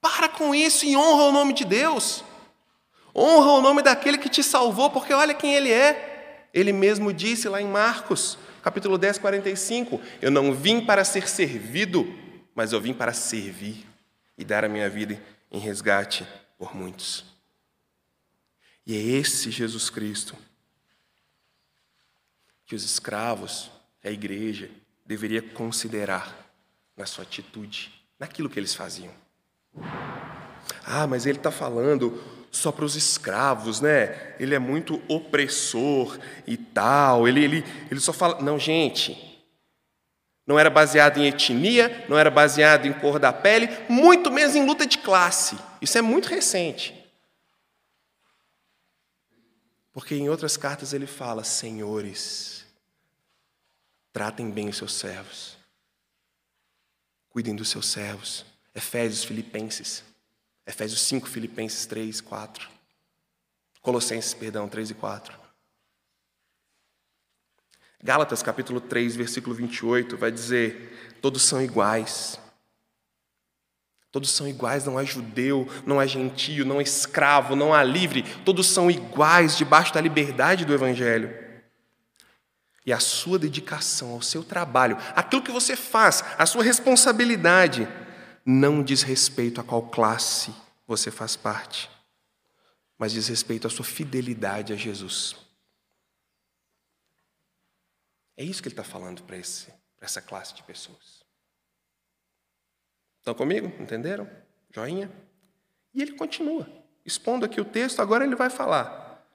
[0.00, 2.24] Para com isso e honra o nome de Deus.
[3.14, 6.09] Honra o nome daquele que te salvou, porque olha quem ele é.
[6.52, 12.06] Ele mesmo disse lá em Marcos, capítulo 10, 45: Eu não vim para ser servido,
[12.54, 13.86] mas eu vim para servir
[14.36, 16.26] e dar a minha vida em resgate
[16.58, 17.24] por muitos.
[18.86, 20.36] E é esse Jesus Cristo
[22.64, 23.70] que os escravos,
[24.02, 24.70] a igreja,
[25.04, 26.52] deveria considerar
[26.96, 29.12] na sua atitude, naquilo que eles faziam.
[30.84, 34.34] Ah, mas ele está falando só para os escravos, né?
[34.38, 37.28] Ele é muito opressor e tal.
[37.28, 38.40] Ele, ele, ele só fala.
[38.42, 39.28] Não, gente.
[40.46, 44.66] Não era baseado em etnia, não era baseado em cor da pele, muito menos em
[44.66, 45.56] luta de classe.
[45.80, 46.92] Isso é muito recente.
[49.92, 52.64] Porque em outras cartas ele fala: Senhores,
[54.12, 55.56] tratem bem os seus servos,
[57.28, 58.44] cuidem dos seus servos.
[58.74, 60.09] Efésios, Filipenses.
[60.70, 62.70] Efésios 5, Filipenses 3, 4.
[63.82, 65.36] Colossenses, perdão, 3 e 4.
[68.02, 72.38] Gálatas capítulo 3, versículo 28, vai dizer: todos são iguais.
[74.12, 78.22] Todos são iguais, não há judeu, não há gentio, não há escravo, não há livre,
[78.44, 81.32] todos são iguais debaixo da liberdade do Evangelho.
[82.86, 87.86] E a sua dedicação ao seu trabalho, aquilo que você faz, a sua responsabilidade,
[88.44, 90.54] não diz respeito a qual classe
[90.86, 91.90] você faz parte,
[92.98, 95.36] mas diz respeito à sua fidelidade a Jesus.
[98.36, 101.22] É isso que ele está falando para essa classe de pessoas.
[103.18, 103.66] Estão comigo?
[103.80, 104.28] Entenderam?
[104.74, 105.10] Joinha?
[105.92, 106.66] E ele continua,
[107.04, 109.26] expondo aqui o texto, agora ele vai falar.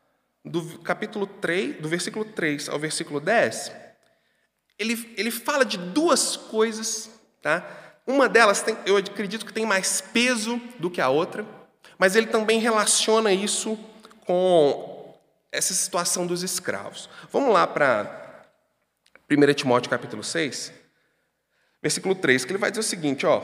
[0.43, 3.71] Do capítulo 3, do versículo 3 ao versículo 10,
[4.77, 7.09] ele, ele fala de duas coisas,
[7.41, 7.85] tá?
[8.07, 11.45] Uma delas, tem, eu acredito que tem mais peso do que a outra,
[11.97, 13.77] mas ele também relaciona isso
[14.25, 15.17] com
[15.51, 17.09] essa situação dos escravos.
[17.31, 18.45] Vamos lá para
[19.29, 20.71] 1 Timóteo capítulo 6,
[21.81, 23.41] versículo 3, que ele vai dizer o seguinte, ó,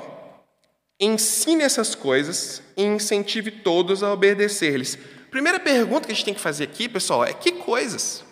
[0.99, 4.95] ensine essas coisas e incentive todos a obedecer-lhes.
[5.31, 8.23] Primeira pergunta que a gente tem que fazer aqui, pessoal, é que coisas?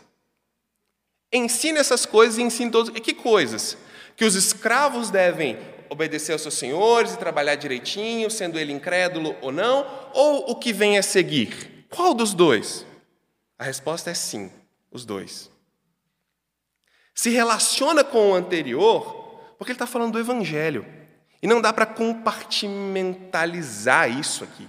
[1.33, 2.95] Ensine essas coisas e ensine todos.
[2.95, 3.77] E que coisas?
[4.15, 5.57] Que os escravos devem
[5.89, 10.71] obedecer aos seus senhores e trabalhar direitinho, sendo ele incrédulo ou não, ou o que
[10.71, 11.85] vem a seguir?
[11.89, 12.85] Qual dos dois?
[13.57, 14.51] A resposta é sim,
[14.91, 15.49] os dois.
[17.13, 20.85] Se relaciona com o anterior, porque ele está falando do evangelho.
[21.41, 24.67] E não dá para compartimentalizar isso aqui.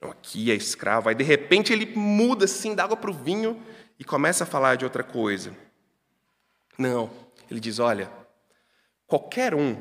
[0.00, 1.08] Não, aqui é escravo.
[1.08, 3.62] Aí, de repente, ele muda assim da água para o vinho
[3.98, 5.56] e começa a falar de outra coisa.
[6.76, 7.10] Não.
[7.50, 8.10] Ele diz: olha,
[9.06, 9.76] qualquer um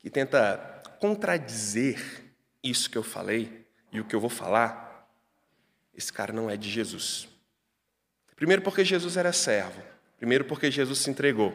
[0.00, 2.24] que tenta contradizer
[2.62, 5.08] isso que eu falei e o que eu vou falar,
[5.94, 7.28] esse cara não é de Jesus.
[8.34, 9.82] Primeiro, porque Jesus era servo.
[10.16, 11.54] Primeiro, porque Jesus se entregou.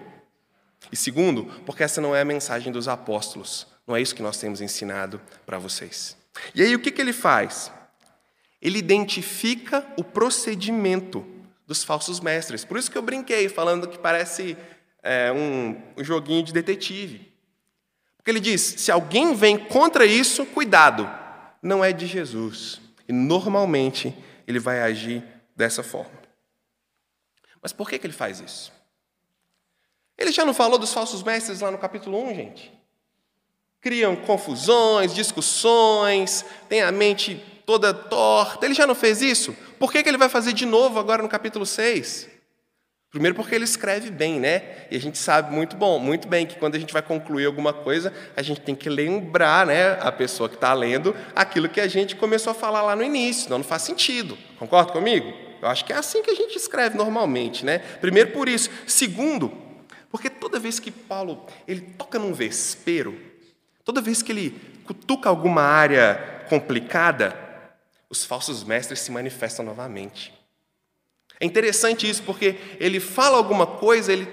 [0.91, 3.67] E segundo, porque essa não é a mensagem dos apóstolos.
[3.87, 6.17] Não é isso que nós temos ensinado para vocês.
[6.53, 7.71] E aí o que, que ele faz?
[8.61, 11.25] Ele identifica o procedimento
[11.65, 12.65] dos falsos mestres.
[12.65, 14.57] Por isso que eu brinquei, falando que parece
[15.01, 17.34] é, um, um joguinho de detetive.
[18.25, 21.07] Porque ele diz: se alguém vem contra isso, cuidado,
[21.61, 22.81] não é de Jesus.
[23.07, 25.23] E normalmente ele vai agir
[25.55, 26.25] dessa forma.
[27.61, 28.73] Mas por que, que ele faz isso?
[30.17, 32.75] Ele já não falou dos falsos mestres lá no capítulo 1, gente?
[33.85, 37.35] criam confusões, discussões, tem a mente
[37.67, 38.65] toda torta.
[38.65, 39.55] Ele já não fez isso?
[39.77, 42.27] Por que, que ele vai fazer de novo agora no capítulo 6?
[43.15, 44.61] Primeiro porque ele escreve bem, né?
[44.91, 47.71] E a gente sabe muito bom, muito bem que quando a gente vai concluir alguma
[47.71, 51.87] coisa, a gente tem que lembrar, né, a pessoa que está lendo aquilo que a
[51.87, 54.37] gente começou a falar lá no início, senão não faz sentido.
[54.59, 55.33] Concorda comigo?
[55.61, 57.79] Eu acho que é assim que a gente escreve normalmente, né?
[58.01, 58.69] Primeiro por isso.
[58.85, 59.51] Segundo,
[60.11, 63.17] porque toda vez que Paulo ele toca num vespeiro,
[63.85, 67.37] Toda vez que ele cutuca alguma área complicada,
[68.09, 70.33] os falsos mestres se manifestam novamente.
[71.39, 74.27] É interessante isso porque ele fala alguma coisa, ele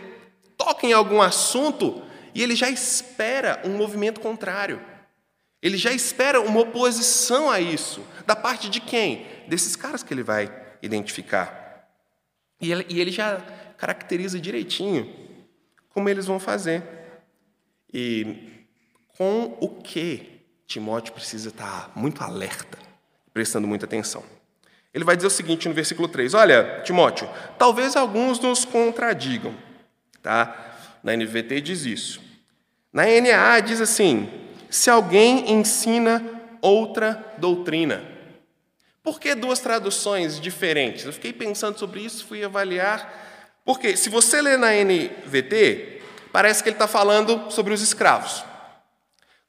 [0.56, 2.02] toca em algum assunto
[2.34, 4.80] e ele já espera um movimento contrário.
[5.60, 8.04] Ele já espera uma oposição a isso.
[8.26, 9.26] Da parte de quem?
[9.46, 10.50] Desses caras que ele vai
[10.82, 11.88] identificar.
[12.60, 13.40] E ele, já
[13.76, 15.12] caracteriza direitinho
[15.90, 16.82] como eles vão fazer.
[17.92, 18.66] E
[19.16, 22.78] com o que Timóteo precisa estar muito alerta,
[23.32, 24.24] prestando muita atenção.
[24.94, 27.28] Ele vai dizer o seguinte no versículo 3: Olha, Timóteo,
[27.58, 29.54] talvez alguns nos contradigam.
[30.22, 30.74] Tá?
[31.02, 32.20] Na NVT diz isso.
[32.92, 34.28] Na NAA diz assim:
[34.70, 36.22] se alguém ensina
[36.60, 38.04] outra doutrina.
[39.02, 41.04] Por que duas traduções diferentes?
[41.04, 43.60] Eu fiquei pensando sobre isso, fui avaliar.
[43.64, 46.00] Porque se você ler na NVT,
[46.32, 48.44] parece que ele está falando sobre os escravos.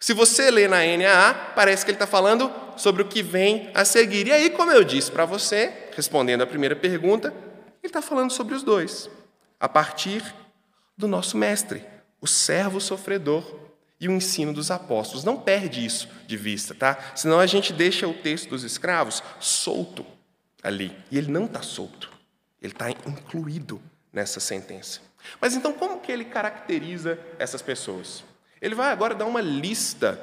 [0.03, 3.85] Se você lê na NAA, parece que ele está falando sobre o que vem a
[3.85, 4.27] seguir.
[4.27, 7.29] E aí, como eu disse para você, respondendo à primeira pergunta,
[7.81, 9.09] ele está falando sobre os dois,
[9.57, 10.21] a partir
[10.97, 11.85] do nosso mestre,
[12.19, 13.49] o servo sofredor
[13.97, 15.23] e o ensino dos apóstolos.
[15.23, 16.97] Não perde isso de vista, tá?
[17.15, 20.05] Senão a gente deixa o texto dos escravos solto
[20.61, 20.93] ali.
[21.09, 22.11] E ele não está solto,
[22.61, 24.99] ele está incluído nessa sentença.
[25.39, 28.32] Mas então, como que ele caracteriza essas pessoas?
[28.63, 30.17] Ele vai agora dar uma lista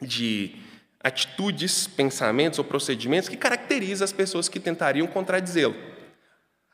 [0.00, 0.56] de
[1.04, 5.76] atitudes, pensamentos ou procedimentos que caracterizam as pessoas que tentariam contradizê-lo.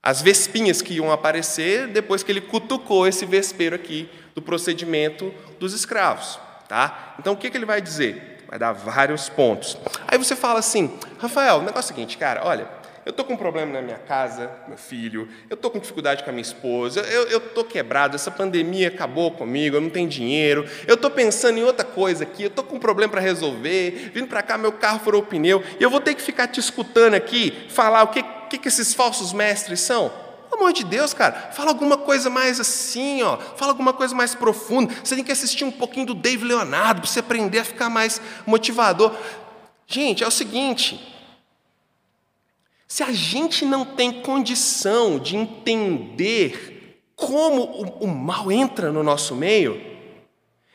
[0.00, 5.72] As vespinhas que iam aparecer depois que ele cutucou esse vespeiro aqui do procedimento dos
[5.72, 6.38] escravos.
[6.68, 7.16] Tá?
[7.18, 8.44] Então, o que, que ele vai dizer?
[8.46, 9.76] Vai dar vários pontos.
[10.06, 12.68] Aí você fala assim, Rafael, o negócio é o seguinte, cara, olha,
[13.04, 16.30] eu estou com um problema na minha casa, meu filho, eu estou com dificuldade com
[16.30, 20.94] a minha esposa, eu estou quebrado, essa pandemia acabou comigo, eu não tenho dinheiro, eu
[20.94, 24.42] estou pensando em outra coisa aqui, eu estou com um problema para resolver, vindo para
[24.42, 27.66] cá, meu carro furou o pneu, e eu vou ter que ficar te escutando aqui,
[27.68, 30.10] falar o que, que, que esses falsos mestres são.
[30.48, 34.34] Pelo amor de Deus, cara, fala alguma coisa mais assim, ó, fala alguma coisa mais
[34.34, 34.94] profunda.
[35.02, 38.20] Você tem que assistir um pouquinho do Dave Leonardo para você aprender a ficar mais
[38.46, 39.16] motivador.
[39.86, 41.11] Gente, é o seguinte,
[42.92, 49.34] se a gente não tem condição de entender como o, o mal entra no nosso
[49.34, 49.80] meio,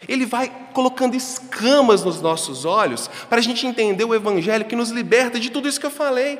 [0.09, 4.89] ele vai colocando escamas nos nossos olhos para a gente entender o Evangelho que nos
[4.89, 6.39] liberta de tudo isso que eu falei.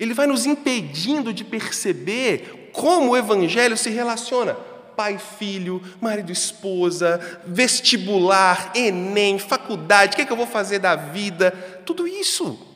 [0.00, 4.54] Ele vai nos impedindo de perceber como o Evangelho se relaciona.
[4.96, 10.96] Pai, filho, marido, esposa, vestibular, Enem, faculdade, o que, é que eu vou fazer da
[10.96, 11.52] vida?
[11.86, 12.67] Tudo isso.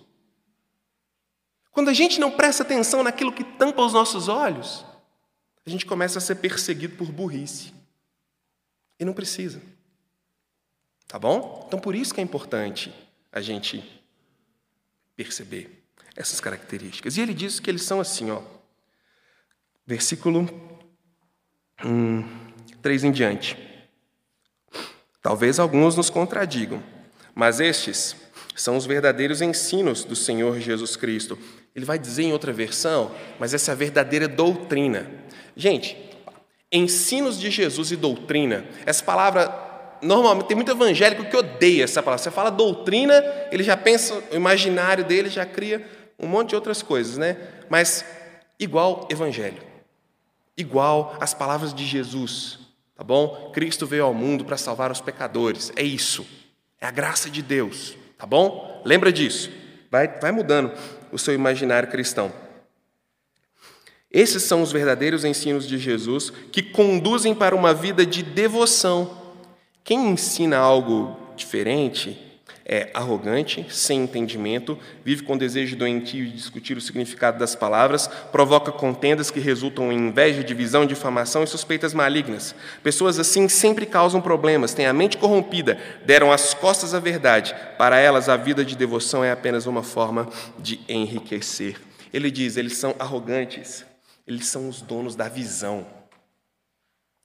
[1.72, 4.84] Quando a gente não presta atenção naquilo que tampa os nossos olhos,
[5.66, 7.72] a gente começa a ser perseguido por burrice.
[9.00, 9.60] E não precisa.
[11.08, 11.64] Tá bom?
[11.66, 12.92] Então por isso que é importante
[13.32, 13.82] a gente
[15.16, 15.82] perceber
[16.14, 17.16] essas características.
[17.16, 18.42] E ele diz que eles são assim, ó.
[19.86, 20.48] Versículo
[21.84, 22.24] hum,
[22.82, 23.56] 3 em diante.
[25.22, 26.82] Talvez alguns nos contradigam,
[27.34, 28.16] mas estes
[28.54, 31.38] são os verdadeiros ensinos do Senhor Jesus Cristo.
[31.74, 35.10] Ele vai dizer em outra versão, mas essa é a verdadeira doutrina.
[35.56, 35.96] Gente,
[36.70, 39.70] ensinos de Jesus e doutrina, essa palavra
[40.02, 42.22] normalmente tem muito evangélico que odeia essa palavra.
[42.22, 43.14] Você fala doutrina,
[43.50, 45.86] ele já pensa, o imaginário dele já cria
[46.18, 47.36] um monte de outras coisas, né?
[47.68, 48.04] Mas
[48.58, 49.62] igual evangelho,
[50.56, 52.58] igual as palavras de Jesus,
[52.96, 53.50] tá bom?
[53.52, 56.26] Cristo veio ao mundo para salvar os pecadores, é isso,
[56.80, 58.82] é a graça de Deus, tá bom?
[58.84, 59.50] Lembra disso,
[59.92, 60.72] vai, vai mudando
[61.12, 62.32] o seu imaginário cristão.
[64.10, 69.20] Esses são os verdadeiros ensinos de Jesus que conduzem para uma vida de devoção
[69.84, 72.31] quem ensina algo diferente
[72.64, 78.70] é arrogante, sem entendimento, vive com desejo doentio de discutir o significado das palavras, provoca
[78.70, 82.54] contendas que resultam em inveja, divisão, difamação e suspeitas malignas.
[82.82, 87.54] Pessoas assim sempre causam problemas, têm a mente corrompida, deram as costas à verdade.
[87.76, 91.76] Para elas, a vida de devoção é apenas uma forma de enriquecer.
[92.12, 93.84] Ele diz: eles são arrogantes,
[94.26, 96.01] eles são os donos da visão.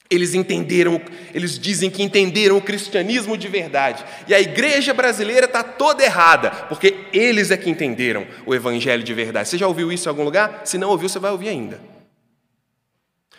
[0.09, 1.01] Eles entenderam,
[1.33, 4.05] eles dizem que entenderam o cristianismo de verdade.
[4.27, 9.13] E a igreja brasileira está toda errada, porque eles é que entenderam o evangelho de
[9.13, 9.49] verdade.
[9.49, 10.61] Você já ouviu isso em algum lugar?
[10.63, 11.81] Se não ouviu, você vai ouvir ainda.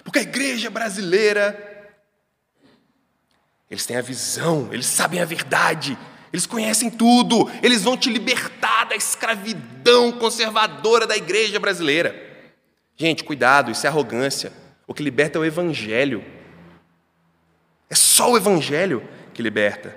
[0.04, 1.56] Porque a igreja brasileira,
[3.70, 5.96] eles têm a visão, eles sabem a verdade,
[6.30, 12.14] eles conhecem tudo, eles vão te libertar da escravidão conservadora da igreja brasileira.
[12.94, 14.52] Gente, cuidado, isso é arrogância.
[14.86, 16.22] O que liberta é o evangelho.
[18.18, 19.00] Só o Evangelho
[19.32, 19.96] que liberta.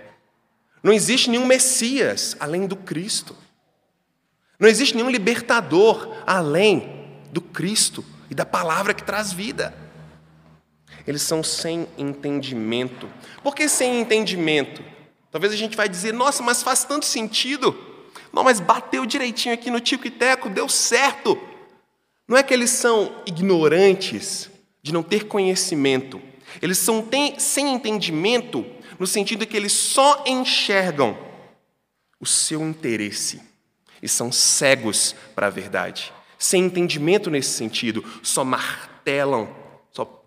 [0.84, 3.36] Não existe nenhum Messias além do Cristo.
[4.60, 9.74] Não existe nenhum libertador além do Cristo e da palavra que traz vida.
[11.08, 13.10] Eles são sem entendimento.
[13.42, 14.84] Por que sem entendimento?
[15.32, 17.76] Talvez a gente vai dizer, nossa, mas faz tanto sentido.
[18.32, 21.36] Não, mas bateu direitinho aqui no tico e teco, deu certo.
[22.28, 24.48] Não é que eles são ignorantes
[24.84, 26.22] de não ter conhecimento,
[26.62, 28.66] eles são sem entendimento
[28.98, 31.18] no sentido que eles só enxergam
[32.20, 33.42] o seu interesse
[34.02, 36.14] e são cegos para a verdade.
[36.38, 39.56] Sem entendimento nesse sentido, só martelam,
[39.92, 40.26] só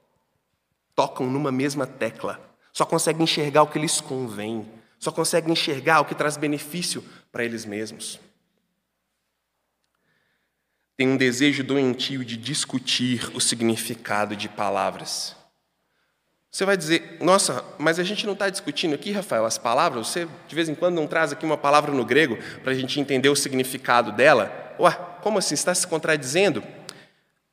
[0.95, 2.41] tocam numa mesma tecla,
[2.73, 7.45] só conseguem enxergar o que lhes convém, só conseguem enxergar o que traz benefício para
[7.45, 8.21] eles mesmos.
[10.97, 15.35] Tem um desejo doentio de discutir o significado de palavras.
[16.55, 20.07] Você vai dizer, nossa, mas a gente não está discutindo aqui, Rafael, as palavras?
[20.07, 23.01] Você de vez em quando não traz aqui uma palavra no grego para a gente
[23.01, 24.77] entender o significado dela?
[24.79, 25.55] Ué, como assim?
[25.55, 26.63] Está se contradizendo?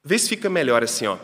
[0.04, 1.18] Vê se fica melhor assim, ó.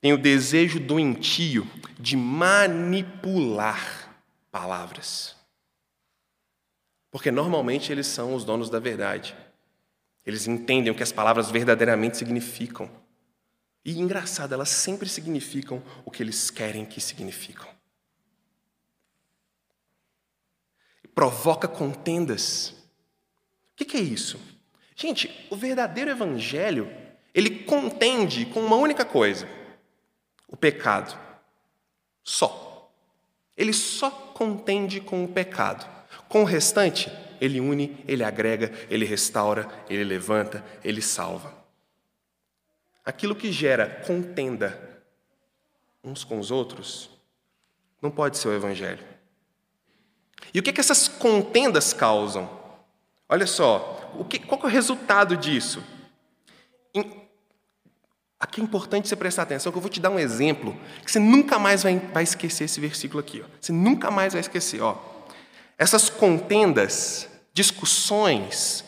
[0.00, 1.66] Tem o desejo doentio
[1.98, 4.14] de manipular
[4.48, 5.34] palavras.
[7.10, 9.34] Porque normalmente eles são os donos da verdade.
[10.24, 12.88] Eles entendem o que as palavras verdadeiramente significam.
[13.84, 17.68] E engraçado, elas sempre significam o que eles querem que significam.
[21.14, 22.74] Provoca contendas.
[23.72, 24.38] O que é isso?
[24.94, 26.90] Gente, o verdadeiro evangelho,
[27.34, 29.48] ele contende com uma única coisa:
[30.46, 31.18] o pecado.
[32.22, 32.92] Só.
[33.56, 35.88] Ele só contende com o pecado.
[36.28, 37.10] Com o restante,
[37.40, 41.57] ele une, ele agrega, ele restaura, ele levanta, ele salva
[43.08, 44.78] aquilo que gera contenda
[46.04, 47.08] uns com os outros,
[48.02, 49.02] não pode ser o Evangelho.
[50.52, 52.50] E o que, que essas contendas causam?
[53.26, 55.82] Olha só, o que, qual é o resultado disso?
[58.38, 61.18] Aqui é importante você prestar atenção, que eu vou te dar um exemplo, que você
[61.18, 63.42] nunca mais vai, vai esquecer esse versículo aqui.
[63.42, 63.48] Ó.
[63.58, 64.82] Você nunca mais vai esquecer.
[64.82, 64.96] Ó.
[65.78, 68.84] Essas contendas, discussões,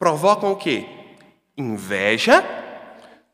[0.00, 0.84] provocam o quê?
[1.56, 2.65] Inveja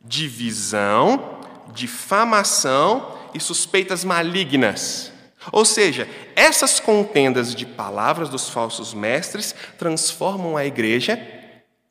[0.04, 1.40] divisão,
[1.72, 5.12] difamação e suspeitas malignas.
[5.50, 11.20] Ou seja, essas contendas de palavras dos falsos mestres transformam a igreja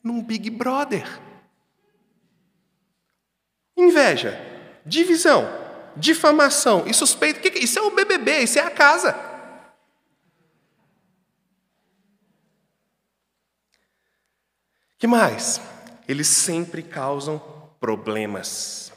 [0.04, 1.06] num Big Brother.
[3.76, 4.40] Inveja,
[4.86, 5.50] divisão,
[5.98, 7.58] difamação e suspeita.
[7.58, 9.32] Isso é o BBB, isso é a casa.
[15.02, 15.60] que mais?
[16.08, 17.42] Eles sempre causam
[17.82, 18.94] problemas.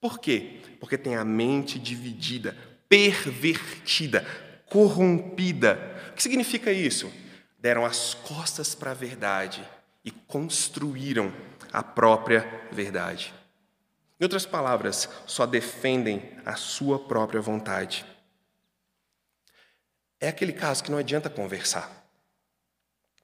[0.00, 0.62] Por quê?
[0.80, 2.56] Porque tem a mente dividida,
[2.88, 4.24] pervertida,
[4.70, 5.78] corrompida.
[6.10, 7.12] O que significa isso?
[7.58, 9.62] Deram as costas para a verdade
[10.04, 11.30] e construíram
[11.72, 13.34] a própria verdade.
[14.20, 18.06] Em outras palavras, só defendem a sua própria vontade.
[20.20, 22.08] É aquele caso que não adianta conversar.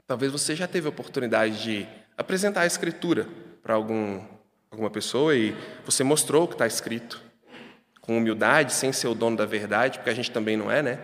[0.06, 3.28] Talvez você já teve a oportunidade de apresentar a escritura
[3.62, 4.24] para algum,
[4.74, 7.22] alguma pessoa e você mostrou o que está escrito.
[8.00, 10.98] Com humildade, sem ser o dono da verdade, porque a gente também não é, né?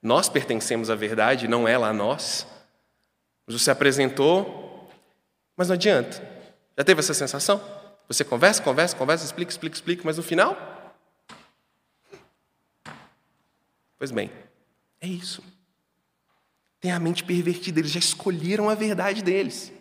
[0.00, 2.46] Nós pertencemos à verdade, não ela a nós.
[3.46, 4.88] Mas você apresentou,
[5.56, 6.22] mas não adianta.
[6.76, 7.60] Já teve essa sensação?
[8.06, 10.56] Você conversa, conversa, conversa, explica, explica, explica, mas no final.
[13.98, 14.30] Pois bem,
[15.00, 15.42] é isso.
[16.80, 19.72] Tem a mente pervertida, eles já escolheram a verdade deles.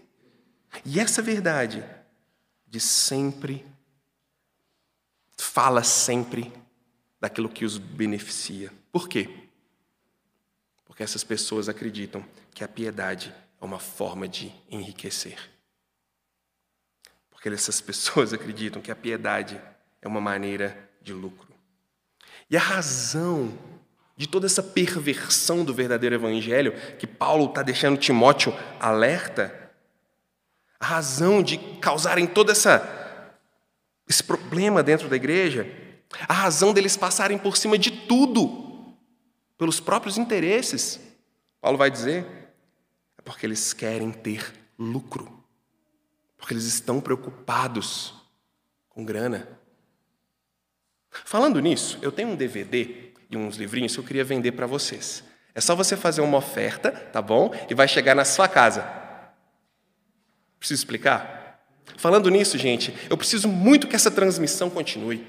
[0.84, 1.84] E essa verdade
[2.68, 3.66] de sempre
[5.38, 6.52] fala sempre
[7.20, 8.72] daquilo que os beneficia.
[8.92, 9.30] Por quê?
[10.86, 15.38] Porque essas pessoas acreditam que a piedade é uma forma de enriquecer.
[17.30, 19.62] Porque essas pessoas acreditam que a piedade
[20.02, 21.54] é uma maneira de lucro.
[22.50, 23.58] E a razão
[24.16, 29.67] de toda essa perversão do verdadeiro evangelho, que Paulo está deixando Timóteo alerta,
[30.80, 32.88] a razão de causarem todo essa,
[34.08, 35.68] esse problema dentro da igreja,
[36.28, 38.96] a razão deles passarem por cima de tudo,
[39.58, 41.00] pelos próprios interesses,
[41.60, 42.26] Paulo vai dizer,
[43.18, 45.44] é porque eles querem ter lucro,
[46.38, 48.14] porque eles estão preocupados
[48.90, 49.48] com grana.
[51.10, 55.24] Falando nisso, eu tenho um DVD e uns livrinhos que eu queria vender para vocês.
[55.56, 57.52] É só você fazer uma oferta, tá bom?
[57.68, 59.07] E vai chegar na sua casa.
[60.68, 61.62] Preciso explicar?
[61.96, 65.26] Falando nisso, gente, eu preciso muito que essa transmissão continue.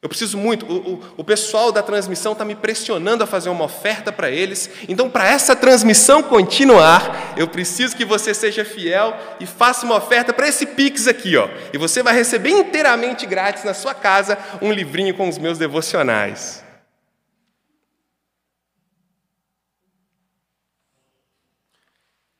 [0.00, 0.64] Eu preciso muito.
[0.66, 4.70] O, o, o pessoal da transmissão está me pressionando a fazer uma oferta para eles.
[4.88, 10.32] Então, para essa transmissão continuar, eu preciso que você seja fiel e faça uma oferta
[10.32, 11.48] para esse Pix aqui, ó.
[11.72, 16.62] E você vai receber inteiramente grátis na sua casa um livrinho com os meus devocionais.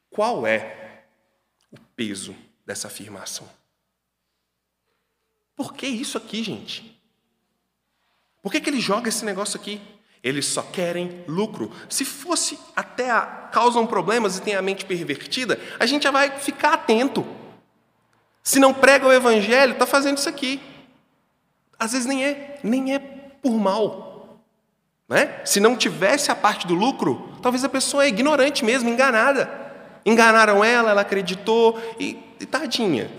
[0.08, 0.81] Qual é
[1.96, 2.34] peso
[2.64, 3.48] dessa afirmação?
[5.54, 7.00] Por que isso aqui, gente?
[8.42, 9.80] Por que, que ele joga esse negócio aqui?
[10.22, 11.72] Eles só querem lucro.
[11.88, 13.22] Se fosse até a,
[13.52, 17.26] causam problemas e tem a mente pervertida, a gente já vai ficar atento.
[18.42, 20.60] Se não prega o evangelho, está fazendo isso aqui.
[21.78, 24.40] Às vezes nem é, nem é por mal.
[25.08, 25.40] Né?
[25.44, 29.61] Se não tivesse a parte do lucro, talvez a pessoa é ignorante mesmo, enganada.
[30.04, 33.10] Enganaram ela, ela acreditou e, e tadinha.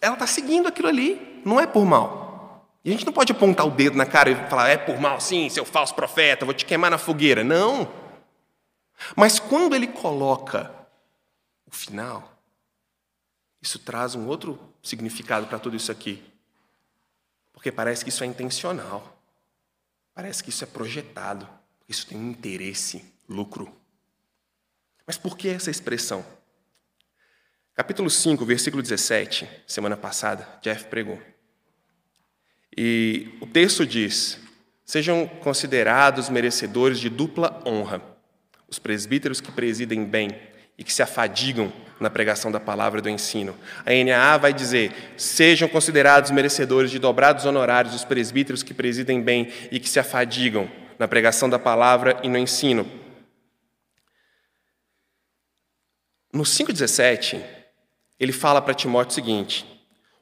[0.00, 2.22] Ela está seguindo aquilo ali, não é por mal.
[2.84, 5.20] E a gente não pode apontar o dedo na cara e falar, é por mal,
[5.20, 7.44] sim, seu falso profeta, vou te queimar na fogueira.
[7.44, 7.88] Não.
[9.16, 10.72] Mas quando ele coloca
[11.66, 12.32] o final,
[13.60, 16.22] isso traz um outro significado para tudo isso aqui.
[17.52, 19.16] Porque parece que isso é intencional.
[20.14, 21.48] Parece que isso é projetado.
[21.88, 23.72] Isso tem um interesse, lucro.
[25.06, 26.24] Mas por que essa expressão?
[27.74, 31.20] Capítulo 5, versículo 17, semana passada, Jeff pregou.
[32.76, 34.38] E o texto diz:
[34.84, 38.02] Sejam considerados merecedores de dupla honra
[38.68, 40.30] os presbíteros que presidem bem
[40.78, 43.54] e que se afadigam na pregação da palavra e do ensino.
[43.86, 49.52] A NAA vai dizer: sejam considerados merecedores de dobrados honorários os presbíteros que presidem bem
[49.70, 52.86] e que se afadigam na pregação da palavra e no ensino.
[56.32, 57.44] No 5,17,
[58.18, 59.66] ele fala para Timóteo o seguinte: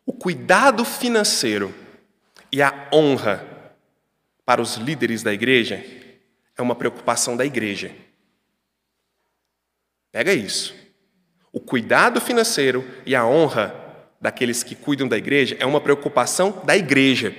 [0.05, 1.73] o cuidado financeiro
[2.51, 3.47] e a honra
[4.45, 5.85] para os líderes da igreja
[6.57, 7.95] é uma preocupação da igreja.
[10.11, 10.75] Pega isso.
[11.53, 13.75] O cuidado financeiro e a honra
[14.21, 17.35] daqueles que cuidam da igreja é uma preocupação da igreja.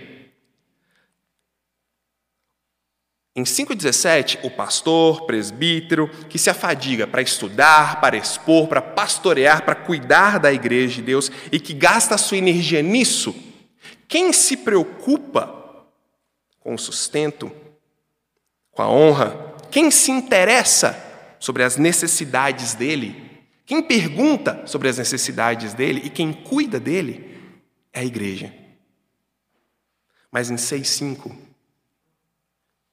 [3.34, 9.76] Em 5,17, o pastor, presbítero, que se afadiga para estudar, para expor, para pastorear, para
[9.76, 13.34] cuidar da igreja de Deus e que gasta a sua energia nisso,
[14.06, 15.86] quem se preocupa
[16.60, 17.50] com o sustento,
[18.72, 21.02] com a honra, quem se interessa
[21.40, 23.32] sobre as necessidades dele,
[23.66, 27.40] quem pergunta sobre as necessidades dele e quem cuida dele
[27.94, 28.54] é a igreja.
[30.30, 31.51] Mas em 6,5,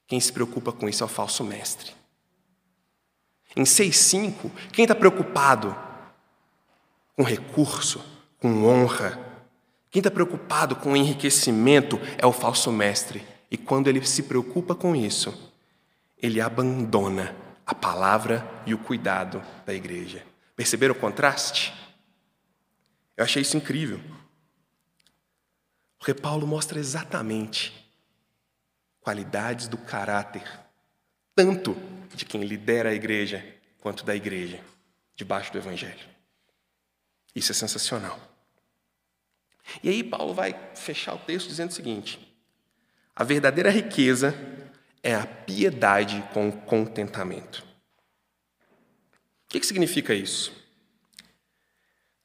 [0.08, 1.92] quem se preocupa com isso é o falso mestre.
[3.54, 5.76] Em 6,5, quem está preocupado
[7.14, 8.02] com recurso,
[8.40, 9.18] com honra,
[9.90, 13.24] quem está preocupado com enriquecimento é o falso mestre.
[13.50, 15.52] E quando ele se preocupa com isso,
[16.16, 17.34] ele abandona
[17.66, 20.24] a palavra e o cuidado da igreja.
[20.56, 21.74] Perceberam o contraste?
[23.14, 24.00] Eu achei isso incrível.
[25.98, 27.87] Porque Paulo mostra exatamente
[29.08, 30.46] qualidades do caráter,
[31.34, 31.74] tanto
[32.14, 33.42] de quem lidera a igreja,
[33.80, 34.60] quanto da igreja,
[35.16, 36.06] debaixo do Evangelho.
[37.34, 38.20] Isso é sensacional.
[39.82, 42.38] E aí, Paulo vai fechar o texto dizendo o seguinte:
[43.16, 44.34] a verdadeira riqueza
[45.02, 47.64] é a piedade com contentamento.
[49.46, 50.52] O que, que significa isso?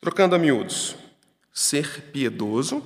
[0.01, 0.97] Trocando a miúdos,
[1.53, 2.81] ser piedoso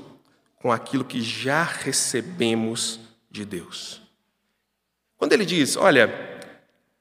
[0.57, 4.01] com aquilo que já recebemos de Deus.
[5.17, 6.07] Quando ele diz, olha,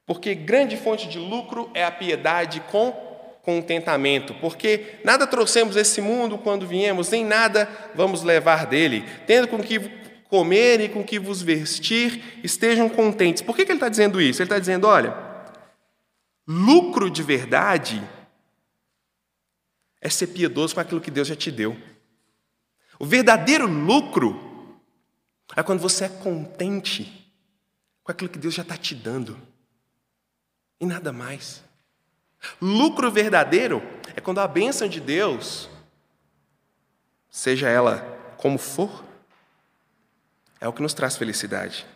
[0.06, 3.04] porque grande fonte de lucro é a piedade com
[3.42, 9.62] contentamento, porque nada trouxemos esse mundo quando viemos, nem nada vamos levar dele, tendo com
[9.62, 9.78] que
[10.28, 13.42] comer e com que vos vestir, estejam contentes.
[13.42, 14.42] Por que, que ele está dizendo isso?
[14.42, 15.16] Ele está dizendo, olha,
[16.46, 18.02] lucro de verdade
[20.00, 21.76] é ser piedoso com aquilo que Deus já te deu.
[22.98, 24.55] O verdadeiro lucro
[25.54, 27.32] é quando você é contente
[28.02, 29.38] com aquilo que Deus já está te dando.
[30.80, 31.62] E nada mais.
[32.60, 33.82] Lucro verdadeiro
[34.14, 35.68] é quando a bênção de Deus,
[37.30, 37.98] seja ela
[38.36, 39.04] como for,
[40.60, 41.86] é o que nos traz felicidade.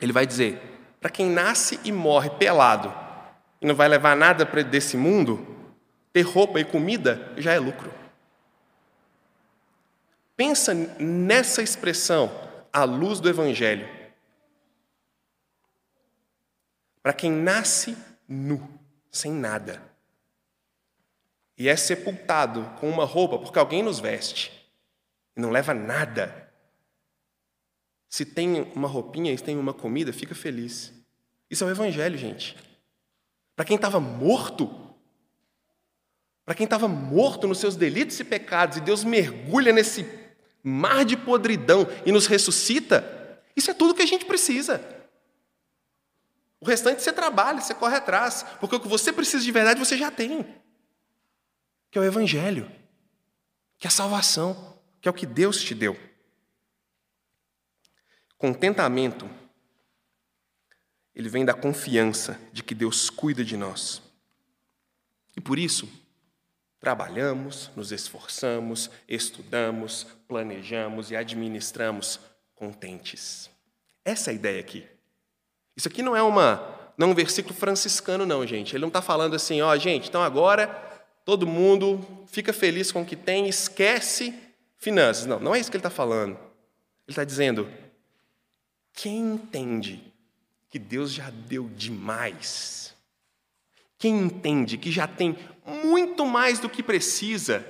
[0.00, 0.60] Ele vai dizer:
[1.00, 2.92] para quem nasce e morre pelado
[3.60, 5.46] e não vai levar nada desse mundo,
[6.12, 7.92] ter roupa e comida já é lucro.
[10.36, 12.30] Pensa nessa expressão,
[12.70, 13.88] à luz do Evangelho.
[17.02, 17.96] Para quem nasce
[18.28, 18.68] nu,
[19.10, 19.82] sem nada,
[21.56, 24.52] e é sepultado com uma roupa porque alguém nos veste,
[25.34, 26.52] e não leva nada,
[28.10, 30.92] se tem uma roupinha e tem uma comida, fica feliz.
[31.50, 32.56] Isso é o Evangelho, gente.
[33.54, 34.68] Para quem estava morto,
[36.44, 40.25] para quem estava morto nos seus delitos e pecados, e Deus mergulha nesse
[40.68, 44.84] mar de podridão e nos ressuscita, isso é tudo que a gente precisa.
[46.60, 49.96] O restante você trabalha, você corre atrás, porque o que você precisa de verdade você
[49.96, 50.44] já tem,
[51.88, 52.68] que é o Evangelho,
[53.78, 55.96] que é a salvação, que é o que Deus te deu.
[58.36, 59.30] Contentamento,
[61.14, 64.02] ele vem da confiança de que Deus cuida de nós.
[65.36, 65.88] E por isso,
[66.78, 72.20] Trabalhamos, nos esforçamos, estudamos, planejamos e administramos
[72.54, 73.50] contentes.
[74.04, 74.86] Essa é a ideia aqui.
[75.76, 78.74] Isso aqui não é uma não é um versículo franciscano, não, gente.
[78.74, 80.68] Ele não está falando assim, ó, gente, então agora
[81.24, 84.34] todo mundo fica feliz com o que tem, esquece
[84.78, 85.26] finanças.
[85.26, 86.32] Não, não é isso que ele está falando.
[86.32, 87.68] Ele está dizendo:
[88.92, 90.02] quem entende
[90.70, 92.94] que Deus já deu demais,
[93.98, 95.36] quem entende que já tem
[95.66, 97.66] muito mais do que precisa,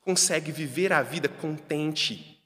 [0.00, 2.42] consegue viver a vida contente,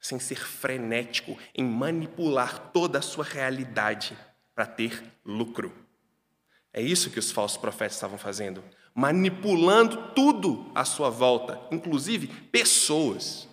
[0.00, 4.16] sem ser frenético em manipular toda a sua realidade
[4.54, 5.72] para ter lucro.
[6.72, 8.64] É isso que os falsos profetas estavam fazendo,
[8.94, 13.48] manipulando tudo à sua volta, inclusive pessoas,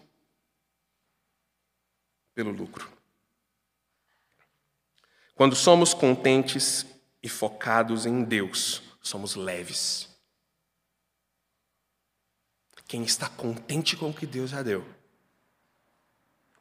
[2.33, 2.89] pelo lucro.
[5.35, 6.85] Quando somos contentes
[7.21, 10.08] e focados em Deus, somos leves.
[12.89, 14.83] Quem está contente com o que Deus já deu,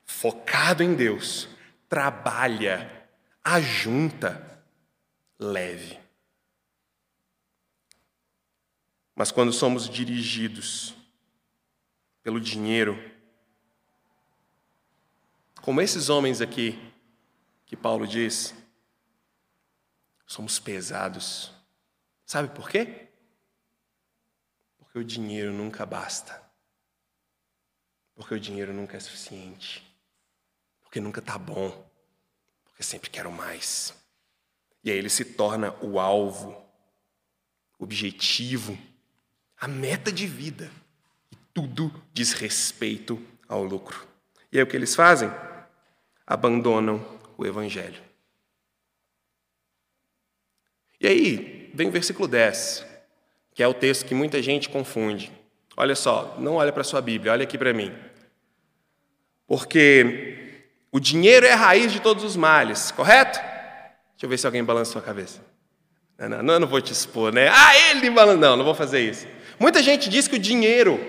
[0.05, 1.49] focado em Deus,
[1.89, 3.09] trabalha,
[3.43, 4.63] ajunta,
[5.39, 5.99] leve.
[9.15, 10.95] Mas quando somos dirigidos
[12.23, 12.99] pelo dinheiro,
[15.63, 16.79] como esses homens aqui,
[17.65, 18.55] que Paulo diz,
[20.27, 21.55] somos pesados.
[22.27, 23.08] Sabe por quê?
[24.99, 26.43] O dinheiro nunca basta.
[28.17, 29.81] Porque o dinheiro nunca é suficiente.
[30.81, 31.89] Porque nunca está bom.
[32.65, 33.95] Porque sempre quero mais.
[34.83, 36.51] E aí ele se torna o alvo,
[37.79, 38.77] o objetivo,
[39.57, 40.69] a meta de vida.
[41.31, 44.05] E tudo diz respeito ao lucro.
[44.51, 45.31] E aí o que eles fazem?
[46.27, 46.99] Abandonam
[47.37, 48.03] o evangelho.
[51.01, 52.88] E aí, vem o versículo 10
[53.59, 55.33] que é o texto que muita gente confunde.
[55.77, 57.93] Olha só, não olha para a sua Bíblia, olha aqui para mim.
[59.49, 63.41] Porque o dinheiro é a raiz de todos os males, correto?
[63.41, 65.41] Deixa eu ver se alguém balança sua cabeça.
[66.17, 67.49] Não, não, não, eu não vou te expor, né?
[67.49, 68.39] Ah, ele balança.
[68.39, 69.27] Não, não vou fazer isso.
[69.59, 71.05] Muita gente diz que o dinheiro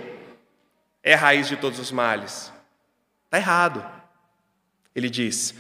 [1.04, 2.52] é a raiz de todos os males.
[3.26, 3.86] Está errado.
[4.96, 5.54] Ele diz: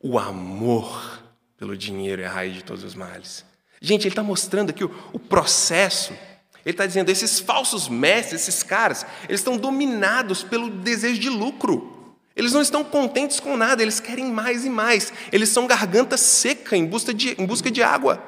[0.00, 1.20] o amor
[1.56, 3.44] pelo dinheiro é a raiz de todos os males.
[3.80, 6.14] Gente, ele está mostrando aqui o, o processo.
[6.66, 12.16] Ele está dizendo: esses falsos mestres, esses caras, eles estão dominados pelo desejo de lucro.
[12.34, 15.12] Eles não estão contentes com nada, eles querem mais e mais.
[15.32, 18.22] Eles são garganta seca em busca de, em busca de água.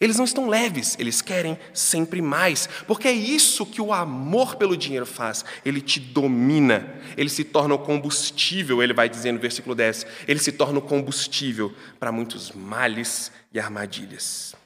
[0.00, 4.74] Eles não estão leves, eles querem sempre mais, porque é isso que o amor pelo
[4.74, 5.44] dinheiro faz.
[5.62, 10.40] Ele te domina, ele se torna o combustível, ele vai dizer no versículo 10, ele
[10.40, 14.56] se torna o combustível para muitos males e armadilhas.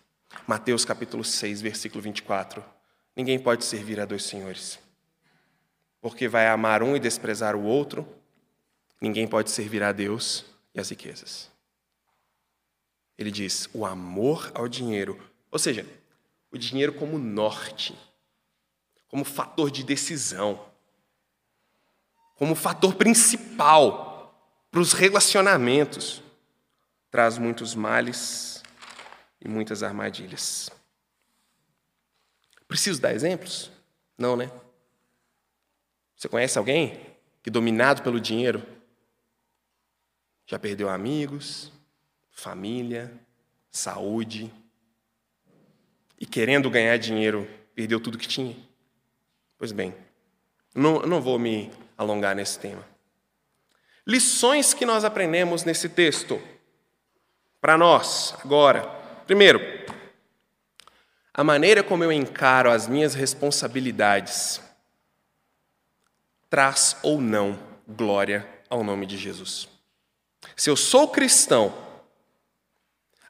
[0.47, 2.62] Mateus capítulo 6, versículo 24.
[3.16, 4.78] Ninguém pode servir a dois senhores,
[6.03, 8.07] porque vai amar um e desprezar o outro.
[9.01, 11.51] Ninguém pode servir a Deus e as riquezas.
[13.16, 15.18] Ele diz: o amor ao dinheiro,
[15.51, 15.86] ou seja,
[16.51, 17.97] o dinheiro como norte,
[19.09, 20.62] como fator de decisão,
[22.34, 24.38] como fator principal
[24.70, 26.22] para os relacionamentos,
[27.11, 28.64] traz muitos males
[29.45, 30.70] e muitas armadilhas.
[32.66, 33.70] Preciso dar exemplos?
[34.16, 34.51] Não, né?
[36.16, 36.99] Você conhece alguém
[37.42, 38.66] que, dominado pelo dinheiro,
[40.47, 41.70] já perdeu amigos,
[42.30, 43.12] família,
[43.70, 44.53] saúde,
[46.18, 48.57] e querendo ganhar dinheiro, perdeu tudo que tinha?
[49.59, 49.95] Pois bem,
[50.74, 52.84] não, não vou me alongar nesse tema.
[54.07, 56.40] Lições que nós aprendemos nesse texto
[57.61, 59.03] para nós agora.
[59.27, 59.61] Primeiro,
[61.33, 64.61] a maneira como eu encaro as minhas responsabilidades
[66.51, 67.59] traz ou não
[67.89, 69.66] glória ao nome de Jesus.
[70.55, 71.75] Se eu sou cristão,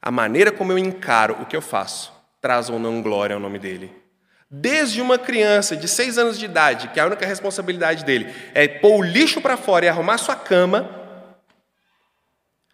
[0.01, 3.57] a maneira como eu encaro o que eu faço traz ou não glória ao nome
[3.57, 3.91] dele.
[4.51, 8.99] Desde uma criança de seis anos de idade, que a única responsabilidade dele é pôr
[8.99, 10.87] o lixo para fora e arrumar sua cama,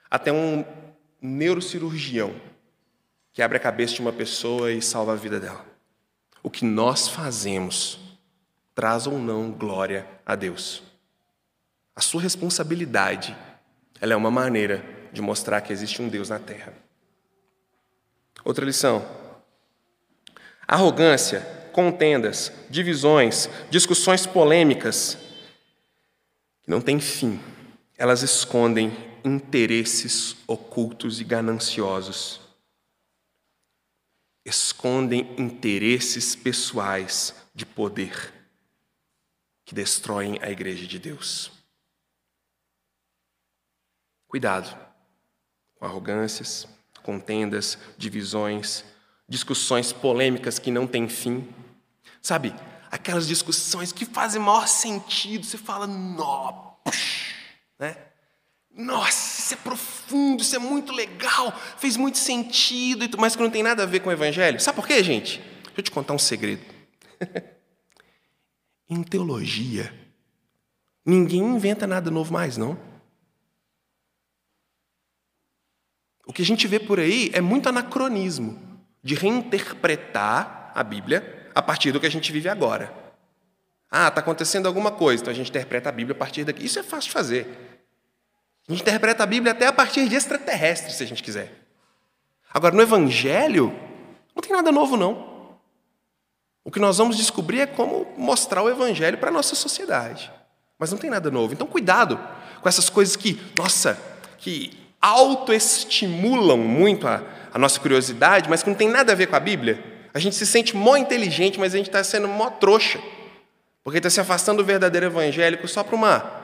[0.09, 0.65] até um
[1.22, 2.50] neurocirurgião
[3.34, 5.65] que abre a cabeça de uma pessoa e salva a vida dela.
[6.43, 7.99] O que nós fazemos
[8.73, 10.84] traz ou não glória a Deus.
[11.95, 13.36] A sua responsabilidade,
[13.99, 16.73] ela é uma maneira de mostrar que existe um Deus na terra.
[18.43, 19.05] Outra lição.
[20.67, 21.41] Arrogância,
[21.73, 25.17] contendas, divisões, discussões polêmicas,
[26.63, 27.39] que não têm fim.
[27.97, 28.91] Elas escondem
[29.23, 32.39] interesses ocultos e gananciosos.
[34.43, 38.33] Escondem interesses pessoais de poder
[39.63, 41.51] que destroem a igreja de Deus.
[44.27, 44.77] Cuidado
[45.75, 46.67] com arrogâncias,
[47.03, 48.83] contendas, divisões,
[49.27, 51.47] discussões polêmicas que não têm fim.
[52.21, 52.53] Sabe,
[52.91, 56.75] aquelas discussões que fazem maior sentido, você fala, nó,
[57.79, 57.97] né?
[58.69, 59.90] Nossa, isso é profundo,
[60.39, 64.09] isso é muito legal, fez muito sentido, mas que não tem nada a ver com
[64.09, 64.59] o Evangelho.
[64.59, 65.39] Sabe por quê, gente?
[65.39, 66.62] Deixa eu te contar um segredo.
[68.89, 69.93] em teologia,
[71.05, 72.78] ninguém inventa nada novo mais, não.
[76.26, 78.59] O que a gente vê por aí é muito anacronismo
[79.03, 82.93] de reinterpretar a Bíblia a partir do que a gente vive agora.
[83.89, 86.66] Ah, está acontecendo alguma coisa, então a gente interpreta a Bíblia a partir daqui.
[86.66, 87.70] Isso é fácil de fazer.
[88.68, 91.51] A gente interpreta a Bíblia até a partir de extraterrestres, se a gente quiser.
[92.53, 93.74] Agora, no Evangelho,
[94.36, 95.57] não tem nada novo, não.
[96.64, 100.32] O que nós vamos descobrir é como mostrar o Evangelho para a nossa sociedade.
[100.78, 101.53] Mas não tem nada novo.
[101.53, 102.20] Então, cuidado
[102.62, 103.99] com essas coisas que, nossa,
[104.38, 109.36] que autoestimulam muito a, a nossa curiosidade, mas que não tem nada a ver com
[109.36, 109.84] a Bíblia.
[110.14, 112.99] A gente se sente mó inteligente, mas a gente está sendo mó trouxa.
[113.84, 116.40] Porque está se afastando do verdadeiro evangélico só para uma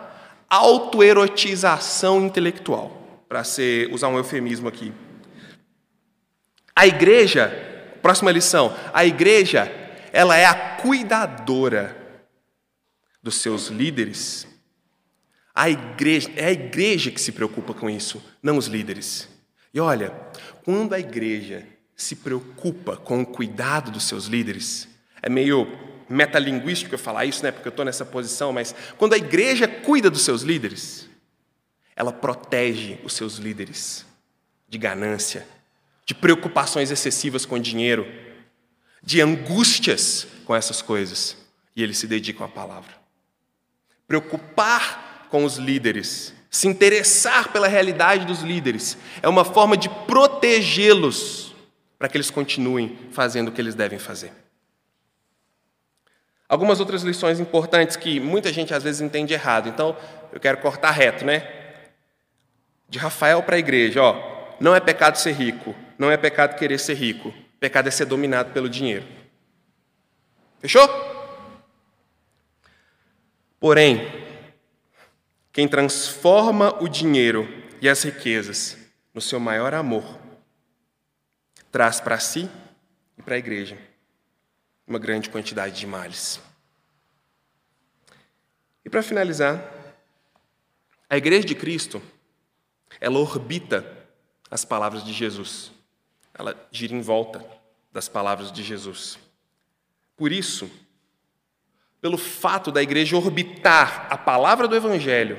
[0.50, 3.44] autoerotização intelectual, para
[3.92, 4.94] usar um eufemismo aqui.
[6.76, 7.50] A igreja,
[8.02, 9.72] próxima lição, a igreja,
[10.14, 11.96] ela é a cuidadora
[13.22, 14.48] dos seus líderes
[15.58, 19.28] a igreja, é a igreja que se preocupa com isso, não os líderes.
[19.74, 20.12] E olha,
[20.64, 24.88] quando a igreja se preocupa com o cuidado dos seus líderes,
[25.20, 25.68] é meio
[26.10, 30.10] metalinguístico eu falar isso, né, porque eu estou nessa posição, mas quando a igreja cuida
[30.10, 31.08] dos seus líderes,
[31.96, 34.06] ela protege os seus líderes
[34.70, 35.48] de ganância,
[36.06, 38.08] de preocupações excessivas com dinheiro,
[39.02, 41.38] de angústias com essas coisas,
[41.76, 42.92] e eles se dedicam à palavra.
[44.08, 51.54] Preocupar com os líderes, se interessar pela realidade dos líderes, é uma forma de protegê-los
[51.98, 54.32] para que eles continuem fazendo o que eles devem fazer.
[56.50, 59.96] Algumas outras lições importantes que muita gente às vezes entende errado, então
[60.32, 61.58] eu quero cortar reto, né?
[62.90, 66.80] de Rafael para a igreja, ó, não é pecado ser rico, não é pecado querer
[66.80, 69.06] ser rico, pecado é ser dominado pelo dinheiro.
[70.60, 70.88] Fechou?
[73.60, 74.08] Porém,
[75.52, 77.48] quem transforma o dinheiro
[77.82, 78.78] e as riquezas
[79.14, 80.18] no seu maior amor,
[81.72, 82.50] traz para si
[83.18, 83.78] e para a igreja
[84.88, 86.40] uma grande quantidade de males.
[88.86, 89.62] E para finalizar,
[91.10, 92.02] a igreja de Cristo,
[93.00, 93.86] ela orbita
[94.50, 95.72] as palavras de Jesus.
[96.34, 97.46] Ela gira em volta
[97.92, 99.20] das palavras de Jesus.
[100.16, 100.72] Por isso,
[102.00, 105.38] pelo fato da igreja orbitar a palavra do evangelho,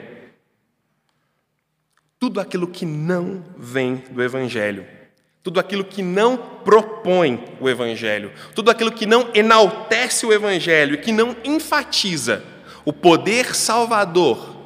[2.18, 4.97] tudo aquilo que não vem do evangelho
[5.42, 10.98] tudo aquilo que não propõe o Evangelho, tudo aquilo que não enaltece o Evangelho e
[10.98, 12.44] que não enfatiza
[12.84, 14.56] o poder salvador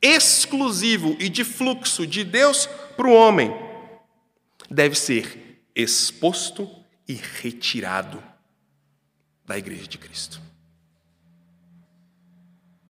[0.00, 2.66] exclusivo e de fluxo de Deus
[2.96, 3.54] para o homem,
[4.68, 6.68] deve ser exposto
[7.06, 8.22] e retirado
[9.44, 10.40] da Igreja de Cristo.